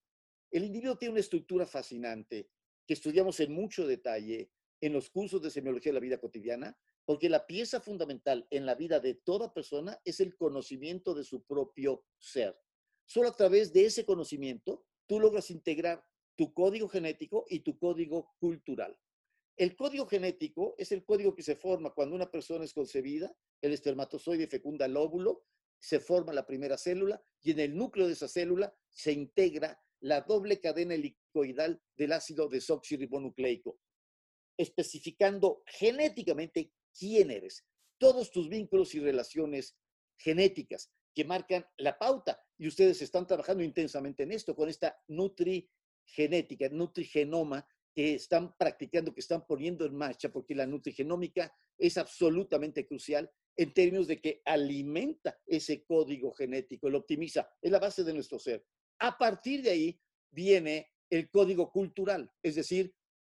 el 0.55 0.63
individuo 0.63 0.97
tiene 0.97 1.11
una 1.11 1.19
estructura 1.19 1.65
fascinante 1.65 2.49
que 2.87 2.93
estudiamos 2.93 3.41
en 3.41 3.51
mucho 3.51 3.85
detalle 3.85 4.51
en 4.79 4.93
los 4.93 5.09
cursos 5.09 5.41
de 5.41 5.49
semiología 5.49 5.91
de 5.91 5.95
la 5.95 5.99
vida 5.99 6.17
cotidiana, 6.17 6.79
porque 7.03 7.27
la 7.27 7.45
pieza 7.45 7.81
fundamental 7.81 8.47
en 8.49 8.65
la 8.65 8.75
vida 8.75 9.01
de 9.01 9.15
toda 9.15 9.53
persona 9.53 9.99
es 10.05 10.21
el 10.21 10.37
conocimiento 10.37 11.13
de 11.13 11.25
su 11.25 11.43
propio 11.43 12.05
ser. 12.19 12.57
Solo 13.05 13.27
a 13.27 13.35
través 13.35 13.73
de 13.73 13.85
ese 13.85 14.05
conocimiento 14.05 14.85
tú 15.07 15.19
logras 15.19 15.51
integrar 15.51 16.05
tu 16.37 16.53
código 16.53 16.87
genético 16.87 17.45
y 17.49 17.59
tu 17.59 17.77
código 17.77 18.33
cultural. 18.39 18.97
El 19.57 19.75
código 19.75 20.05
genético 20.05 20.75
es 20.77 20.91
el 20.91 21.05
código 21.05 21.33
que 21.33 21.43
se 21.43 21.55
forma 21.55 21.93
cuando 21.93 22.15
una 22.15 22.29
persona 22.29 22.65
es 22.65 22.73
concebida, 22.73 23.33
el 23.61 23.71
espermatozoide 23.71 24.47
fecunda 24.47 24.85
el 24.85 24.97
óvulo, 24.97 25.45
se 25.79 25.99
forma 25.99 26.33
la 26.33 26.45
primera 26.45 26.77
célula 26.77 27.23
y 27.41 27.51
en 27.51 27.59
el 27.59 27.75
núcleo 27.75 28.07
de 28.07 28.13
esa 28.13 28.27
célula 28.27 28.75
se 28.89 29.13
integra 29.13 29.81
la 30.01 30.21
doble 30.21 30.59
cadena 30.59 30.95
helicoidal 30.95 31.81
del 31.95 32.11
ácido 32.11 32.49
desoxirribonucleico, 32.49 33.79
especificando 34.57 35.63
genéticamente 35.65 36.73
quién 36.97 37.31
eres, 37.31 37.65
todos 37.97 38.31
tus 38.31 38.49
vínculos 38.49 38.93
y 38.93 38.99
relaciones 38.99 39.77
genéticas 40.17 40.91
que 41.13 41.23
marcan 41.23 41.65
la 41.77 41.97
pauta. 41.97 42.41
Y 42.57 42.67
ustedes 42.67 43.01
están 43.01 43.25
trabajando 43.25 43.63
intensamente 43.63 44.23
en 44.23 44.33
esto, 44.33 44.53
con 44.53 44.67
esta 44.67 45.01
nutrigenética, 45.07 46.67
nutrigenoma 46.69 47.65
que 47.95 48.15
están 48.15 48.53
practicando, 48.57 49.13
que 49.13 49.21
están 49.21 49.45
poniendo 49.47 49.85
en 49.85 49.95
marcha, 49.95 50.29
porque 50.29 50.53
la 50.53 50.67
nutrigenómica 50.67 51.55
es 51.77 51.97
absolutamente 51.97 52.85
crucial 52.85 53.31
en 53.55 53.73
términos 53.73 54.07
de 54.07 54.19
que 54.19 54.41
alimenta 54.43 55.39
ese 55.45 55.85
código 55.85 56.33
genético, 56.33 56.89
lo 56.89 56.99
optimiza, 56.99 57.49
es 57.61 57.71
la 57.71 57.79
base 57.79 58.03
de 58.03 58.13
nuestro 58.13 58.37
ser. 58.37 58.65
A 58.99 59.17
partir 59.17 59.61
de 59.61 59.69
ahí 59.69 60.01
viene 60.29 60.91
el 61.09 61.29
código 61.29 61.71
cultural, 61.71 62.29
es 62.43 62.55
decir, 62.55 62.93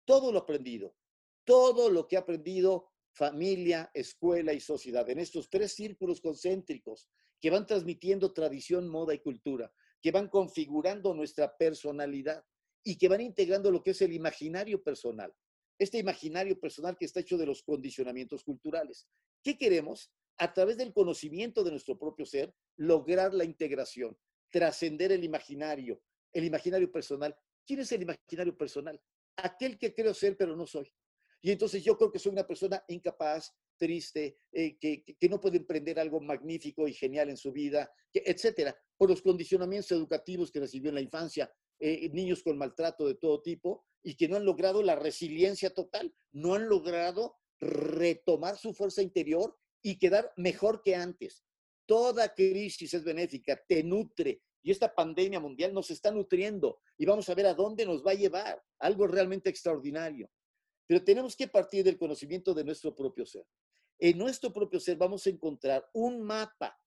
todo 0.05 0.31
lo 0.31 0.39
aprendido, 0.39 0.95
todo 1.43 1.91
lo 1.91 2.07
que 2.07 2.17
ha 2.17 2.21
aprendido 2.21 2.89
familia, 3.11 3.91
escuela 3.93 4.53
y 4.53 4.59
sociedad, 4.59 5.07
en 5.09 5.19
estos 5.19 5.49
tres 5.51 5.73
círculos 5.73 6.19
concéntricos 6.19 7.09
que 7.39 7.51
van 7.51 7.67
transmitiendo 7.67 8.33
tradición, 8.33 8.87
moda 8.87 9.13
y 9.13 9.19
cultura, 9.19 9.71
que 10.01 10.11
van 10.11 10.29
configurando 10.29 11.13
nuestra 11.13 11.55
personalidad 11.57 12.43
y 12.83 12.97
que 12.97 13.07
van 13.07 13.21
integrando 13.21 13.71
lo 13.71 13.83
que 13.83 13.91
es 13.91 14.01
el 14.01 14.13
imaginario 14.13 14.81
personal. 14.83 15.33
Este 15.79 15.97
imaginario 15.99 16.59
personal 16.59 16.97
que 16.97 17.05
está 17.05 17.19
hecho 17.19 17.37
de 17.37 17.45
los 17.45 17.63
condicionamientos 17.63 18.43
culturales. 18.43 19.07
¿Qué 19.43 19.57
queremos? 19.57 20.11
A 20.37 20.53
través 20.53 20.77
del 20.77 20.93
conocimiento 20.93 21.63
de 21.63 21.71
nuestro 21.71 21.97
propio 21.97 22.25
ser, 22.25 22.53
lograr 22.77 23.33
la 23.33 23.43
integración 23.43 24.17
trascender 24.49 25.11
el 25.11 25.23
imaginario, 25.23 26.01
el 26.33 26.45
imaginario 26.45 26.91
personal. 26.91 27.35
¿Quién 27.65 27.79
es 27.81 27.91
el 27.91 28.03
imaginario 28.03 28.55
personal? 28.55 28.99
Aquel 29.37 29.77
que 29.77 29.93
creo 29.93 30.13
ser, 30.13 30.37
pero 30.37 30.55
no 30.55 30.65
soy. 30.65 30.91
Y 31.41 31.51
entonces 31.51 31.83
yo 31.83 31.97
creo 31.97 32.11
que 32.11 32.19
soy 32.19 32.31
una 32.31 32.47
persona 32.47 32.83
incapaz, 32.87 33.53
triste, 33.77 34.39
eh, 34.51 34.77
que, 34.77 35.29
no 35.29 35.39
puede 35.39 35.57
emprender 35.57 35.99
algo 35.99 36.19
magnífico 36.19 36.87
y 36.87 36.93
genial 36.93 37.29
en 37.29 37.37
su 37.37 37.51
vida, 37.51 37.91
que, 38.11 38.23
etcétera, 38.25 38.75
por 38.97 39.09
los 39.09 39.21
condicionamientos 39.21 39.91
educativos 39.91 40.51
que 40.51 40.59
recibió 40.59 40.89
en 40.89 40.95
la 40.95 41.01
infancia, 41.01 41.51
eh, 41.79 42.09
niños 42.13 42.43
con 42.43 42.57
maltrato 42.57 43.07
de 43.07 43.15
todo 43.15 43.41
tipo 43.41 43.85
y 44.03 44.15
que 44.15 44.27
no 44.27 44.37
han 44.37 44.45
logrado 44.45 44.81
la 44.83 44.95
resiliencia 44.95 45.73
total, 45.73 46.13
no 46.31 46.53
han 46.55 46.69
logrado 46.69 47.35
retomar 47.59 48.57
su 48.57 48.73
fuerza 48.73 49.01
interior 49.01 49.57
y 49.81 49.97
quedar 49.97 50.31
mejor 50.37 50.81
que 50.81 50.95
antes. 50.95 51.43
Toda 51.85 52.33
crisis 52.33 52.93
es 52.93 53.03
benéfica, 53.03 53.59
te 53.67 53.83
nutre. 53.83 54.41
Y 54.63 54.71
esta 54.71 54.93
pandemia 54.93 55.39
mundial 55.39 55.73
nos 55.73 55.91
está 55.91 56.11
nutriendo 56.11 56.81
y 56.97 57.05
vamos 57.05 57.29
a 57.29 57.35
ver 57.35 57.45
a 57.47 57.53
dónde 57.53 57.85
nos 57.85 58.05
va 58.05 58.11
a 58.11 58.15
llevar. 58.15 58.61
Algo 58.79 59.07
realmente 59.07 59.49
extraordinario. 59.49 60.29
Pero 60.87 61.03
tenemos 61.03 61.35
que 61.35 61.47
partir 61.47 61.83
del 61.83 61.97
conocimiento 61.97 62.53
de 62.53 62.63
nuestro 62.63 62.93
propio 62.93 63.25
ser. 63.25 63.45
En 63.99 64.17
nuestro 64.17 64.51
propio 64.51 64.79
ser 64.79 64.97
vamos 64.97 65.25
a 65.25 65.29
encontrar 65.29 65.87
un 65.93 66.21
mapa 66.21 66.77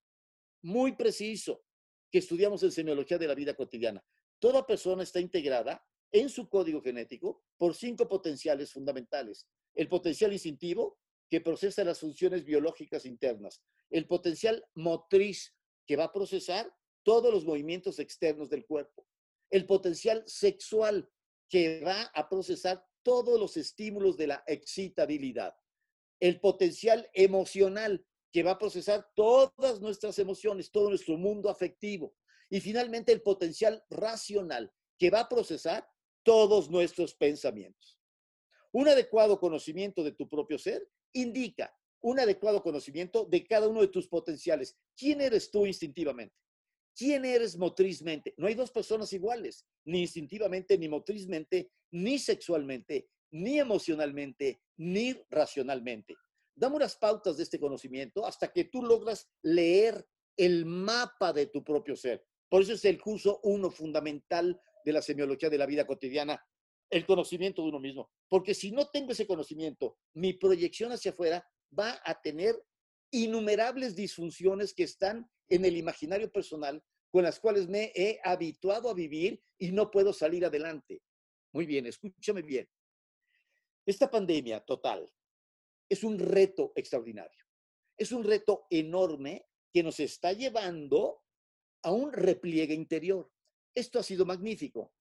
muy 0.62 0.92
preciso 0.92 1.62
que 2.10 2.18
estudiamos 2.18 2.62
en 2.62 2.72
semiología 2.72 3.18
de 3.18 3.28
la 3.28 3.34
vida 3.34 3.54
cotidiana. 3.54 4.04
Toda 4.40 4.66
persona 4.66 5.04
está 5.04 5.20
integrada 5.20 5.86
en 6.10 6.28
su 6.28 6.48
código 6.48 6.82
genético 6.82 7.44
por 7.56 7.76
cinco 7.76 8.08
potenciales 8.08 8.72
fundamentales. 8.72 9.46
El 9.74 9.88
potencial 9.88 10.32
instintivo, 10.32 10.98
que 11.30 11.40
procesa 11.40 11.84
las 11.84 12.00
funciones 12.00 12.44
biológicas 12.44 13.06
internas 13.06 13.62
el 13.90 14.06
potencial 14.06 14.64
motriz 14.74 15.54
que 15.86 15.96
va 15.96 16.04
a 16.04 16.12
procesar 16.12 16.72
todos 17.02 17.32
los 17.32 17.44
movimientos 17.44 17.98
externos 17.98 18.48
del 18.48 18.64
cuerpo. 18.64 19.06
El 19.50 19.66
potencial 19.66 20.22
sexual, 20.26 21.10
que 21.48 21.80
va 21.80 22.02
a 22.14 22.28
procesar 22.28 22.84
todos 23.02 23.38
los 23.40 23.56
estímulos 23.56 24.16
de 24.16 24.28
la 24.28 24.44
excitabilidad. 24.46 25.54
El 26.20 26.38
potencial 26.40 27.08
emocional, 27.14 28.06
que 28.32 28.44
va 28.44 28.52
a 28.52 28.58
procesar 28.58 29.08
todas 29.16 29.80
nuestras 29.80 30.18
emociones, 30.20 30.70
todo 30.70 30.90
nuestro 30.90 31.16
mundo 31.16 31.50
afectivo. 31.50 32.14
Y 32.50 32.60
finalmente 32.60 33.12
el 33.12 33.22
potencial 33.22 33.82
racional, 33.88 34.72
que 34.98 35.10
va 35.10 35.20
a 35.20 35.28
procesar 35.28 35.88
todos 36.22 36.68
nuestros 36.68 37.14
pensamientos. 37.14 37.98
Un 38.72 38.88
adecuado 38.88 39.40
conocimiento 39.40 40.04
de 40.04 40.12
tu 40.12 40.28
propio 40.28 40.58
ser 40.58 40.86
indica 41.12 41.74
un 42.02 42.18
adecuado 42.18 42.62
conocimiento 42.62 43.24
de 43.24 43.46
cada 43.46 43.68
uno 43.68 43.80
de 43.80 43.88
tus 43.88 44.08
potenciales. 44.08 44.76
¿Quién 44.96 45.20
eres 45.20 45.50
tú 45.50 45.66
instintivamente? 45.66 46.34
¿Quién 46.96 47.24
eres 47.24 47.56
motrizmente? 47.56 48.34
No 48.36 48.46
hay 48.46 48.54
dos 48.54 48.70
personas 48.70 49.12
iguales, 49.12 49.66
ni 49.84 50.02
instintivamente, 50.02 50.76
ni 50.76 50.88
motrizmente, 50.88 51.70
ni 51.92 52.18
sexualmente, 52.18 53.08
ni 53.32 53.58
emocionalmente, 53.58 54.62
ni 54.76 55.14
racionalmente. 55.30 56.16
Dame 56.54 56.76
unas 56.76 56.96
pautas 56.96 57.36
de 57.36 57.44
este 57.44 57.58
conocimiento 57.58 58.26
hasta 58.26 58.52
que 58.52 58.64
tú 58.64 58.82
logras 58.82 59.30
leer 59.42 60.06
el 60.36 60.66
mapa 60.66 61.32
de 61.32 61.46
tu 61.46 61.62
propio 61.62 61.96
ser. 61.96 62.24
Por 62.50 62.62
eso 62.62 62.72
es 62.72 62.84
el 62.84 63.00
curso 63.00 63.40
uno 63.44 63.70
fundamental 63.70 64.60
de 64.84 64.92
la 64.92 65.00
semiología 65.00 65.48
de 65.48 65.56
la 65.56 65.66
vida 65.66 65.86
cotidiana, 65.86 66.44
el 66.90 67.06
conocimiento 67.06 67.62
de 67.62 67.68
uno 67.68 67.78
mismo. 67.78 68.10
Porque 68.28 68.54
si 68.54 68.72
no 68.72 68.88
tengo 68.88 69.12
ese 69.12 69.26
conocimiento, 69.26 69.96
mi 70.14 70.32
proyección 70.32 70.90
hacia 70.90 71.12
afuera 71.12 71.48
va 71.78 72.00
a 72.04 72.20
tener 72.20 72.60
innumerables 73.12 73.94
disfunciones 73.94 74.74
que 74.74 74.82
están 74.82 75.30
en 75.48 75.64
el 75.64 75.76
imaginario 75.76 76.30
personal 76.30 76.82
con 77.12 77.22
las 77.22 77.38
cuales 77.38 77.68
me 77.68 77.92
he 77.94 78.20
habituado 78.24 78.90
a 78.90 78.94
vivir 78.94 79.42
y 79.58 79.70
no 79.70 79.90
puedo 79.90 80.12
salir 80.12 80.44
adelante. 80.44 81.02
Muy 81.52 81.66
bien, 81.66 81.86
escúchame 81.86 82.42
bien. 82.42 82.68
Esta 83.86 84.10
pandemia 84.10 84.60
total 84.60 85.12
es 85.88 86.04
un 86.04 86.18
reto 86.18 86.72
extraordinario. 86.74 87.44
Es 87.96 88.12
un 88.12 88.24
reto 88.24 88.66
enorme 88.70 89.46
que 89.72 89.82
nos 89.82 90.00
está 90.00 90.32
llevando 90.32 91.22
a 91.82 91.92
un 91.92 92.12
repliegue 92.12 92.74
interior. 92.74 93.30
Esto 93.74 93.98
ha 93.98 94.02
sido 94.02 94.26
magnífico. 94.26 94.92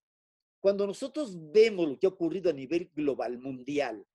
Cuando 0.59 0.85
nosotros 0.85 1.37
vemos 1.51 1.87
lo 1.87 1.99
que 1.99 2.07
ha 2.07 2.09
ocurrido 2.09 2.49
a 2.49 2.53
nivel 2.53 2.89
global, 2.93 3.39
mundial, 3.39 4.05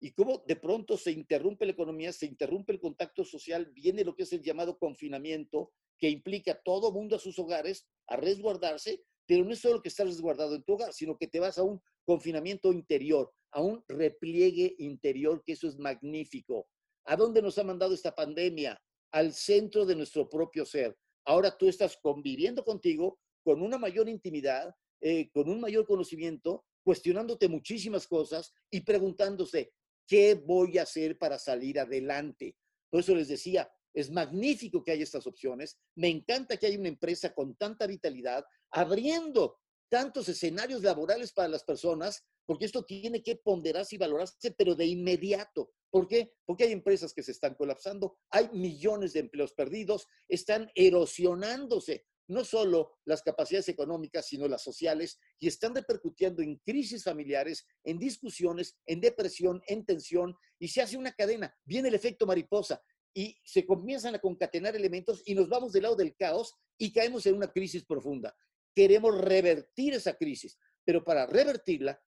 y 0.00 0.12
cómo 0.12 0.44
de 0.46 0.56
pronto 0.56 0.98
se 0.98 1.12
interrumpe 1.12 1.64
la 1.64 1.72
economía, 1.72 2.12
se 2.12 2.26
interrumpe 2.26 2.72
el 2.72 2.80
contacto 2.80 3.24
social, 3.24 3.72
viene 3.72 4.04
lo 4.04 4.14
que 4.14 4.24
es 4.24 4.32
el 4.34 4.42
llamado 4.42 4.78
confinamiento, 4.78 5.72
que 5.98 6.10
implica 6.10 6.52
a 6.52 6.62
todo 6.62 6.92
mundo 6.92 7.16
a 7.16 7.18
sus 7.18 7.38
hogares, 7.38 7.86
a 8.08 8.16
resguardarse, 8.16 9.02
pero 9.26 9.44
no 9.44 9.52
es 9.52 9.60
solo 9.60 9.80
que 9.80 9.88
estás 9.88 10.06
resguardado 10.06 10.54
en 10.54 10.62
tu 10.62 10.74
hogar, 10.74 10.92
sino 10.92 11.16
que 11.16 11.26
te 11.26 11.40
vas 11.40 11.56
a 11.56 11.62
un 11.62 11.80
confinamiento 12.04 12.70
interior, 12.70 13.32
a 13.52 13.62
un 13.62 13.82
repliegue 13.88 14.74
interior, 14.78 15.42
que 15.42 15.52
eso 15.52 15.68
es 15.68 15.78
magnífico. 15.78 16.68
¿A 17.06 17.16
dónde 17.16 17.40
nos 17.40 17.56
ha 17.56 17.64
mandado 17.64 17.94
esta 17.94 18.14
pandemia? 18.14 18.78
Al 19.12 19.32
centro 19.32 19.86
de 19.86 19.96
nuestro 19.96 20.28
propio 20.28 20.66
ser. 20.66 20.94
Ahora 21.24 21.56
tú 21.56 21.68
estás 21.68 21.96
conviviendo 21.96 22.64
contigo 22.64 23.18
con 23.42 23.62
una 23.62 23.78
mayor 23.78 24.08
intimidad, 24.08 24.74
eh, 25.00 25.30
con 25.30 25.48
un 25.48 25.60
mayor 25.60 25.86
conocimiento, 25.86 26.64
cuestionándote 26.82 27.48
muchísimas 27.48 28.06
cosas 28.06 28.52
y 28.70 28.80
preguntándose, 28.82 29.72
¿qué 30.06 30.34
voy 30.34 30.78
a 30.78 30.82
hacer 30.82 31.18
para 31.18 31.38
salir 31.38 31.78
adelante? 31.78 32.56
Por 32.90 33.00
eso 33.00 33.14
les 33.14 33.28
decía, 33.28 33.70
es 33.94 34.10
magnífico 34.10 34.82
que 34.82 34.92
haya 34.92 35.04
estas 35.04 35.26
opciones. 35.26 35.78
Me 35.94 36.08
encanta 36.08 36.56
que 36.56 36.66
haya 36.66 36.78
una 36.78 36.88
empresa 36.88 37.32
con 37.32 37.54
tanta 37.56 37.86
vitalidad, 37.86 38.44
abriendo 38.70 39.58
tantos 39.88 40.28
escenarios 40.28 40.82
laborales 40.82 41.32
para 41.32 41.48
las 41.48 41.64
personas, 41.64 42.24
porque 42.44 42.64
esto 42.64 42.84
tiene 42.84 43.22
que 43.22 43.36
ponderarse 43.36 43.94
y 43.94 43.98
valorarse, 43.98 44.50
pero 44.52 44.74
de 44.74 44.86
inmediato. 44.86 45.70
¿Por 45.94 46.08
qué? 46.08 46.34
Porque 46.44 46.64
hay 46.64 46.72
empresas 46.72 47.14
que 47.14 47.22
se 47.22 47.30
están 47.30 47.54
colapsando, 47.54 48.18
hay 48.28 48.48
millones 48.52 49.12
de 49.12 49.20
empleos 49.20 49.52
perdidos, 49.52 50.08
están 50.26 50.68
erosionándose 50.74 52.04
no 52.26 52.44
solo 52.44 52.98
las 53.04 53.22
capacidades 53.22 53.68
económicas, 53.68 54.26
sino 54.26 54.48
las 54.48 54.64
sociales, 54.64 55.20
y 55.38 55.46
están 55.46 55.72
repercutiendo 55.72 56.42
en 56.42 56.56
crisis 56.56 57.04
familiares, 57.04 57.64
en 57.84 58.00
discusiones, 58.00 58.76
en 58.86 59.00
depresión, 59.00 59.62
en 59.68 59.86
tensión, 59.86 60.34
y 60.58 60.66
se 60.66 60.82
hace 60.82 60.96
una 60.96 61.12
cadena. 61.12 61.56
Viene 61.64 61.90
el 61.90 61.94
efecto 61.94 62.26
mariposa 62.26 62.82
y 63.14 63.40
se 63.44 63.64
comienzan 63.64 64.16
a 64.16 64.20
concatenar 64.20 64.74
elementos 64.74 65.22
y 65.26 65.36
nos 65.36 65.48
vamos 65.48 65.72
del 65.72 65.84
lado 65.84 65.94
del 65.94 66.16
caos 66.16 66.56
y 66.76 66.92
caemos 66.92 67.24
en 67.26 67.36
una 67.36 67.52
crisis 67.52 67.84
profunda. 67.84 68.36
Queremos 68.74 69.16
revertir 69.16 69.94
esa 69.94 70.14
crisis, 70.16 70.58
pero 70.84 71.04
para 71.04 71.24
revertirla, 71.24 72.02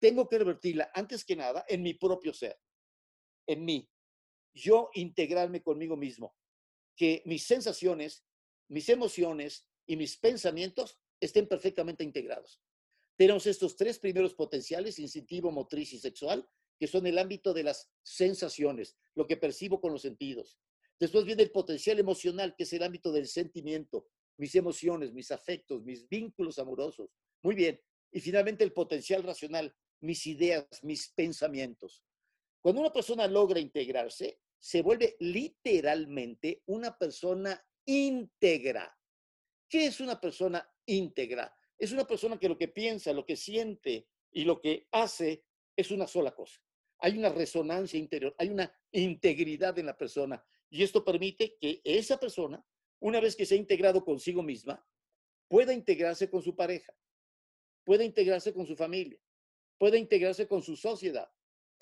tengo 0.00 0.28
que 0.28 0.38
revertirla 0.38 0.90
antes 0.92 1.24
que 1.24 1.36
nada 1.36 1.64
en 1.68 1.84
mi 1.84 1.94
propio 1.94 2.34
ser, 2.34 2.58
en 3.46 3.64
mí. 3.64 3.88
Yo 4.54 4.90
integrarme 4.94 5.62
conmigo 5.62 5.96
mismo, 5.96 6.36
que 6.96 7.22
mis 7.24 7.44
sensaciones, 7.44 8.24
mis 8.68 8.88
emociones 8.88 9.66
y 9.86 9.96
mis 9.96 10.16
pensamientos 10.16 10.98
estén 11.20 11.46
perfectamente 11.46 12.04
integrados. 12.04 12.60
Tenemos 13.16 13.46
estos 13.46 13.76
tres 13.76 13.98
primeros 13.98 14.34
potenciales, 14.34 14.98
instintivo, 14.98 15.50
motriz 15.50 15.92
y 15.92 15.98
sexual, 15.98 16.48
que 16.78 16.86
son 16.86 17.06
el 17.06 17.18
ámbito 17.18 17.54
de 17.54 17.62
las 17.62 17.90
sensaciones, 18.02 18.96
lo 19.14 19.26
que 19.26 19.36
percibo 19.36 19.80
con 19.80 19.92
los 19.92 20.02
sentidos. 20.02 20.58
Después 20.98 21.24
viene 21.24 21.42
el 21.42 21.50
potencial 21.50 21.98
emocional, 21.98 22.54
que 22.56 22.64
es 22.64 22.72
el 22.72 22.82
ámbito 22.82 23.12
del 23.12 23.26
sentimiento, 23.26 24.08
mis 24.36 24.54
emociones, 24.54 25.12
mis 25.12 25.30
afectos, 25.30 25.84
mis 25.84 26.08
vínculos 26.08 26.58
amorosos. 26.58 27.10
Muy 27.42 27.54
bien. 27.54 27.80
Y 28.10 28.20
finalmente 28.20 28.64
el 28.64 28.72
potencial 28.72 29.22
racional, 29.22 29.74
mis 30.00 30.26
ideas, 30.26 30.66
mis 30.82 31.08
pensamientos. 31.08 32.02
Cuando 32.62 32.80
una 32.80 32.92
persona 32.92 33.26
logra 33.26 33.60
integrarse, 33.60 34.40
se 34.58 34.80
vuelve 34.80 35.16
literalmente 35.20 36.62
una 36.66 36.96
persona 36.96 37.62
íntegra. 37.84 38.96
¿Qué 39.68 39.86
es 39.86 40.00
una 40.00 40.18
persona 40.18 40.66
íntegra? 40.86 41.54
Es 41.76 41.92
una 41.92 42.06
persona 42.06 42.38
que 42.38 42.48
lo 42.48 42.56
que 42.56 42.68
piensa, 42.68 43.12
lo 43.12 43.26
que 43.26 43.36
siente 43.36 44.06
y 44.30 44.44
lo 44.44 44.60
que 44.60 44.86
hace 44.92 45.44
es 45.76 45.90
una 45.90 46.06
sola 46.06 46.34
cosa 46.34 46.62
hay 47.02 47.18
una 47.18 47.30
resonancia 47.30 47.98
interior, 47.98 48.34
hay 48.38 48.48
una 48.48 48.72
integridad 48.92 49.76
en 49.78 49.86
la 49.86 49.96
persona. 49.96 50.42
Y 50.70 50.84
esto 50.84 51.04
permite 51.04 51.56
que 51.60 51.80
esa 51.82 52.18
persona, 52.18 52.64
una 53.00 53.20
vez 53.20 53.34
que 53.34 53.44
se 53.44 53.56
ha 53.56 53.58
integrado 53.58 54.04
consigo 54.04 54.40
misma, 54.40 54.86
pueda 55.48 55.72
integrarse 55.74 56.30
con 56.30 56.42
su 56.42 56.54
pareja, 56.54 56.94
pueda 57.84 58.04
integrarse 58.04 58.54
con 58.54 58.66
su 58.66 58.76
familia, 58.76 59.18
pueda 59.78 59.98
integrarse 59.98 60.46
con 60.46 60.62
su 60.62 60.76
sociedad, 60.76 61.28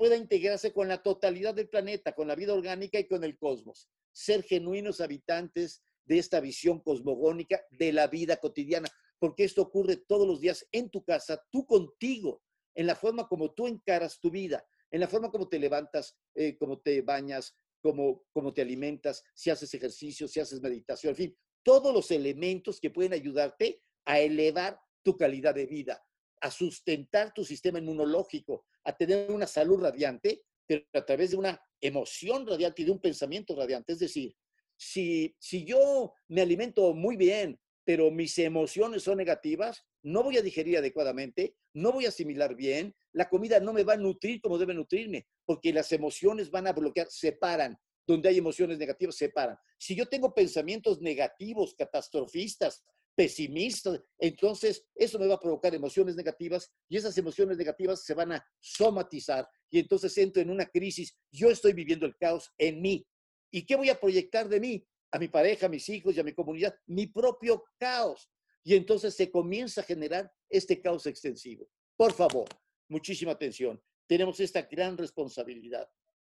pueda 0.00 0.16
integrarse 0.16 0.72
con 0.72 0.88
la 0.88 1.02
totalidad 1.02 1.54
del 1.54 1.68
planeta, 1.68 2.14
con 2.14 2.26
la 2.26 2.34
vida 2.34 2.54
orgánica 2.54 2.98
y 2.98 3.06
con 3.06 3.22
el 3.22 3.36
cosmos. 3.36 3.90
Ser 4.12 4.42
genuinos 4.42 5.02
habitantes 5.02 5.82
de 6.06 6.16
esta 6.16 6.40
visión 6.40 6.80
cosmogónica 6.80 7.62
de 7.70 7.92
la 7.92 8.06
vida 8.06 8.38
cotidiana, 8.38 8.88
porque 9.18 9.44
esto 9.44 9.60
ocurre 9.60 9.96
todos 9.96 10.26
los 10.26 10.40
días 10.40 10.66
en 10.72 10.88
tu 10.88 11.04
casa, 11.04 11.44
tú 11.50 11.66
contigo, 11.66 12.42
en 12.74 12.86
la 12.86 12.96
forma 12.96 13.28
como 13.28 13.52
tú 13.52 13.66
encaras 13.66 14.18
tu 14.20 14.30
vida, 14.30 14.66
en 14.90 15.00
la 15.00 15.06
forma 15.06 15.30
como 15.30 15.50
te 15.50 15.58
levantas, 15.58 16.16
eh, 16.34 16.56
como 16.56 16.80
te 16.80 17.02
bañas, 17.02 17.54
como, 17.82 18.24
como 18.32 18.54
te 18.54 18.62
alimentas, 18.62 19.22
si 19.34 19.50
haces 19.50 19.74
ejercicio, 19.74 20.26
si 20.26 20.40
haces 20.40 20.62
meditación, 20.62 21.10
en 21.10 21.16
fin, 21.16 21.38
todos 21.62 21.92
los 21.92 22.10
elementos 22.10 22.80
que 22.80 22.88
pueden 22.88 23.12
ayudarte 23.12 23.82
a 24.06 24.18
elevar 24.18 24.80
tu 25.02 25.18
calidad 25.18 25.54
de 25.54 25.66
vida, 25.66 26.02
a 26.40 26.50
sustentar 26.50 27.34
tu 27.34 27.44
sistema 27.44 27.80
inmunológico, 27.80 28.64
a 28.84 28.96
tener 28.96 29.30
una 29.30 29.46
salud 29.46 29.80
radiante, 29.80 30.42
pero 30.66 30.84
a 30.94 31.04
través 31.04 31.30
de 31.30 31.36
una 31.36 31.60
emoción 31.80 32.46
radiante 32.46 32.82
y 32.82 32.84
de 32.84 32.90
un 32.92 33.00
pensamiento 33.00 33.56
radiante. 33.56 33.92
Es 33.92 33.98
decir, 33.98 34.34
si, 34.76 35.34
si 35.38 35.64
yo 35.64 36.12
me 36.28 36.42
alimento 36.42 36.94
muy 36.94 37.16
bien, 37.16 37.58
pero 37.84 38.10
mis 38.10 38.38
emociones 38.38 39.02
son 39.02 39.18
negativas, 39.18 39.84
no 40.02 40.22
voy 40.22 40.38
a 40.38 40.42
digerir 40.42 40.78
adecuadamente, 40.78 41.56
no 41.74 41.92
voy 41.92 42.06
a 42.06 42.08
asimilar 42.08 42.54
bien, 42.54 42.94
la 43.12 43.28
comida 43.28 43.60
no 43.60 43.72
me 43.72 43.84
va 43.84 43.94
a 43.94 43.98
nutrir 43.98 44.40
como 44.40 44.58
debe 44.58 44.74
nutrirme, 44.74 45.26
porque 45.44 45.72
las 45.72 45.90
emociones 45.92 46.50
van 46.50 46.66
a 46.66 46.72
bloquear, 46.72 47.08
separan. 47.10 47.76
Donde 48.06 48.28
hay 48.28 48.38
emociones 48.38 48.78
negativas, 48.78 49.16
separan. 49.16 49.56
Si 49.78 49.94
yo 49.94 50.06
tengo 50.06 50.34
pensamientos 50.34 51.00
negativos, 51.00 51.74
catastrofistas, 51.76 52.82
pesimistas, 53.20 54.00
entonces 54.18 54.88
eso 54.94 55.18
me 55.18 55.26
va 55.26 55.35
a 55.35 55.40
provocar 55.40 55.74
emociones 55.74 56.16
negativas 56.16 56.72
y 56.88 56.96
esas 56.96 57.18
emociones 57.18 57.59
negativas 57.59 58.02
se 58.02 58.14
van 58.14 58.33
a 58.33 58.46
somatizar 58.59 59.46
y 59.68 59.78
entonces 59.78 60.16
entro 60.16 60.40
en 60.40 60.48
una 60.48 60.64
crisis. 60.64 61.14
Yo 61.30 61.50
estoy 61.50 61.74
viviendo 61.74 62.06
el 62.06 62.16
caos 62.16 62.50
en 62.56 62.80
mí. 62.80 63.06
¿Y 63.52 63.66
qué 63.66 63.76
voy 63.76 63.90
a 63.90 64.00
proyectar 64.00 64.48
de 64.48 64.59
mí? 64.59 64.87
A 65.12 65.18
mi 65.18 65.28
pareja, 65.28 65.66
a 65.66 65.68
mis 65.68 65.87
hijos 65.90 66.16
y 66.16 66.20
a 66.20 66.24
mi 66.24 66.33
comunidad, 66.33 66.74
mi 66.87 67.09
propio 67.09 67.62
caos. 67.78 68.30
Y 68.64 68.74
entonces 68.74 69.14
se 69.14 69.30
comienza 69.30 69.83
a 69.83 69.85
generar 69.85 70.33
este 70.48 70.80
caos 70.80 71.04
extensivo. 71.04 71.68
Por 71.98 72.14
favor, 72.14 72.48
muchísima 72.88 73.33
atención. 73.33 73.78
Tenemos 74.06 74.40
esta 74.40 74.62
gran 74.62 74.96
responsabilidad, 74.96 75.87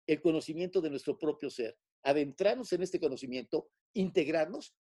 el 0.07 0.23
conocimiento 0.23 0.81
de 0.81 0.89
nuestro 0.89 1.19
propio 1.19 1.51
ser, 1.51 1.77
adentrarnos 2.01 2.73
en 2.73 2.81
este 2.81 2.99
conocimiento, 2.99 3.69
integrarnos 3.93 4.75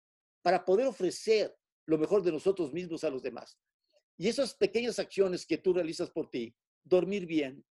para 0.44 0.63
poder 0.63 0.86
ofrecer 0.86 1.52
lo 1.86 1.98
mejor 1.98 2.24
de 2.24 2.32
nosotros 2.32 2.74
mismos 2.74 3.04
a 3.04 3.10
los 3.10 3.21
demás. 3.21 3.58
Y 4.17 4.28
esas 4.28 4.56
pequeñas 4.56 5.00
acciones 5.00 5.45
que 5.45 5.58
tú 5.58 5.74
realizas 5.74 6.10
por 6.10 6.30
ti, 6.30 6.56
dormir 6.84 7.26
bien, 7.26 7.65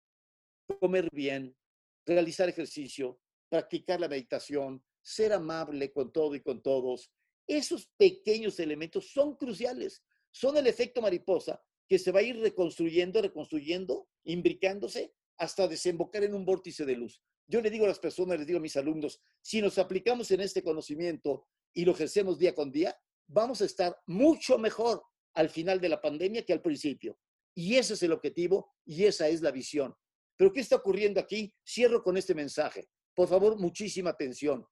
comer 0.81 1.09
bien, 1.13 1.57
realizar 2.05 2.49
ejercicio, 2.49 3.21
practicar 3.49 4.01
la 4.01 4.09
meditación, 4.09 4.85
ser 5.03 5.33
amable 5.33 5.93
con 5.93 6.13
todo 6.13 6.35
y 6.35 6.41
con 6.41 6.63
todos, 6.63 7.11
esos 7.47 7.87
pequeños 7.97 8.59
elementos 8.59 9.11
son 9.11 9.37
cruciales. 9.37 10.03
Son 10.31 10.57
el 10.57 10.67
efecto 10.67 11.01
mariposa 11.01 11.63
que 11.89 11.99
se 11.99 12.11
va 12.11 12.21
a 12.21 12.23
ir 12.23 12.39
reconstruyendo, 12.39 13.21
reconstruyendo, 13.21 14.09
imbricándose 14.25 15.15
hasta 15.37 15.69
desembocar 15.69 16.25
en 16.25 16.35
un 16.35 16.45
vórtice 16.45 16.85
de 16.85 16.97
luz. 16.97 17.23
Yo 17.47 17.61
le 17.61 17.71
digo 17.71 17.85
a 17.85 17.89
las 17.89 17.99
personas, 17.99 18.39
les 18.39 18.47
digo 18.47 18.59
a 18.59 18.63
mis 18.63 18.77
alumnos, 18.77 19.21
si 19.43 19.61
nos 19.61 19.79
aplicamos 19.79 20.31
en 20.31 20.41
este 20.41 20.63
conocimiento 20.63 21.47
y 21.75 21.85
lo 21.85 21.93
ejercemos 21.93 22.39
día 22.39 22.55
con 22.55 22.73
día, 22.73 22.99
vamos 23.27 23.61
a 23.63 23.65
estar 23.65 23.97
mucho 24.07 24.59
mejor 24.59 25.03
al 25.35 25.49
final 25.49 25.81
de 25.81 25.89
la 25.89 26.01
pandemia 26.01 26.45
que 26.45 26.53
al 26.53 26.63
principio. 26.63 27.19
Y 27.55 27.77
ese 27.77 27.95
es 27.95 28.03
el 28.03 28.13
objetivo 28.13 28.75
y 28.85 29.05
esa 29.05 29.29
es 29.29 29.41
la 29.43 29.51
visión. 29.51 29.95
Pero 30.37 30.53
¿qué 30.53 30.61
está 30.61 30.77
ocurriendo 30.77 31.21
aquí? 31.21 31.55
Cierro 31.67 32.03
con 32.03 32.17
este 32.17 32.35
mensaje. 32.35 32.89
Por 33.15 33.29
favor, 33.29 33.57
muchísima 33.57 34.11
atención. 34.11 34.67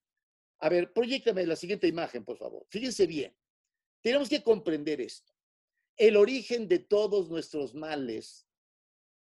A 0.58 0.68
ver, 0.68 0.92
proyectame 0.92 1.46
la 1.46 1.56
siguiente 1.56 1.86
imagen, 1.86 2.24
por 2.24 2.38
favor. 2.38 2.66
Fíjense 2.70 3.06
bien. 3.06 3.36
Tenemos 4.00 4.28
que 4.28 4.42
comprender 4.42 5.00
esto. 5.00 5.32
El 5.96 6.16
origen 6.16 6.66
de 6.66 6.80
todos 6.80 7.28
nuestros 7.28 7.74
males 7.74 8.48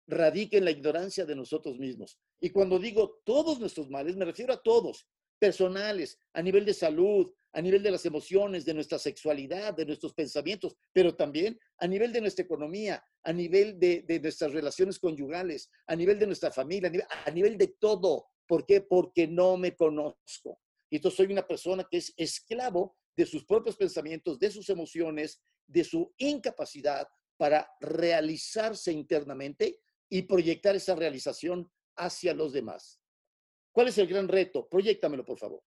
radica 0.07 0.59
en 0.59 0.65
la 0.65 0.71
ignorancia 0.71 1.25
de 1.25 1.35
nosotros 1.35 1.79
mismos. 1.79 2.19
Y 2.41 2.51
cuando 2.51 2.79
digo 2.79 3.21
todos 3.25 3.59
nuestros 3.59 3.89
males, 3.89 4.17
me 4.17 4.25
refiero 4.25 4.53
a 4.53 4.63
todos, 4.63 5.09
personales, 5.39 6.19
a 6.33 6.43
nivel 6.43 6.65
de 6.65 6.75
salud, 6.75 7.33
a 7.57 7.63
nivel 7.63 7.83
de 7.83 7.91
las 7.91 8.05
emociones, 8.05 8.67
de 8.67 8.75
nuestra 8.75 8.99
sexualidad, 8.99 9.73
de 9.73 9.87
nuestros 9.87 10.13
pensamientos, 10.13 10.77
pero 10.93 11.17
también 11.17 11.59
a 11.79 11.87
nivel 11.87 12.13
de 12.13 12.21
nuestra 12.21 12.45
economía, 12.45 13.03
a 13.23 13.33
nivel 13.33 13.81
de, 13.81 14.05
nuestras 14.23 14.53
relaciones 14.53 14.99
conyugales, 14.99 15.71
a 15.87 15.97
nivel 15.97 16.19
de 16.19 16.27
nuestra 16.27 16.51
familia, 16.53 16.89
a 16.89 16.91
nivel, 16.91 17.07
a 17.25 17.31
nivel 17.31 17.57
de 17.57 17.69
todo. 17.81 18.27
¿Por 18.47 18.67
qué? 18.67 18.83
Porque 18.83 19.27
no 19.27 19.57
me 19.57 19.75
conozco. 19.75 20.61
Y 20.91 20.97
entonces 20.97 21.17
soy 21.17 21.33
una 21.33 21.47
persona 21.47 21.89
que 21.91 21.97
es 21.97 22.13
esclavo 22.19 22.95
de 23.17 23.25
sus 23.25 23.47
propios 23.47 23.75
pensamientos, 23.75 24.39
de 24.39 24.51
sus 24.51 24.69
emociones, 24.69 25.41
de 25.67 25.83
su 25.83 26.13
incapacidad 26.19 27.09
para 27.39 27.67
realizarse 27.81 28.93
internamente 28.93 29.81
y 30.11 30.23
proyectar 30.23 30.77
esa 30.77 30.95
realización 30.95 31.73
hacia 31.97 32.35
los 32.35 32.53
demás. 32.53 33.01
¿Cuál 33.73 33.89
es 33.89 33.97
el 33.97 34.09
gran 34.09 34.29
reto? 34.29 34.69
Proyectamelo, 34.69 35.25
por 35.25 35.39
favor. 35.39 35.63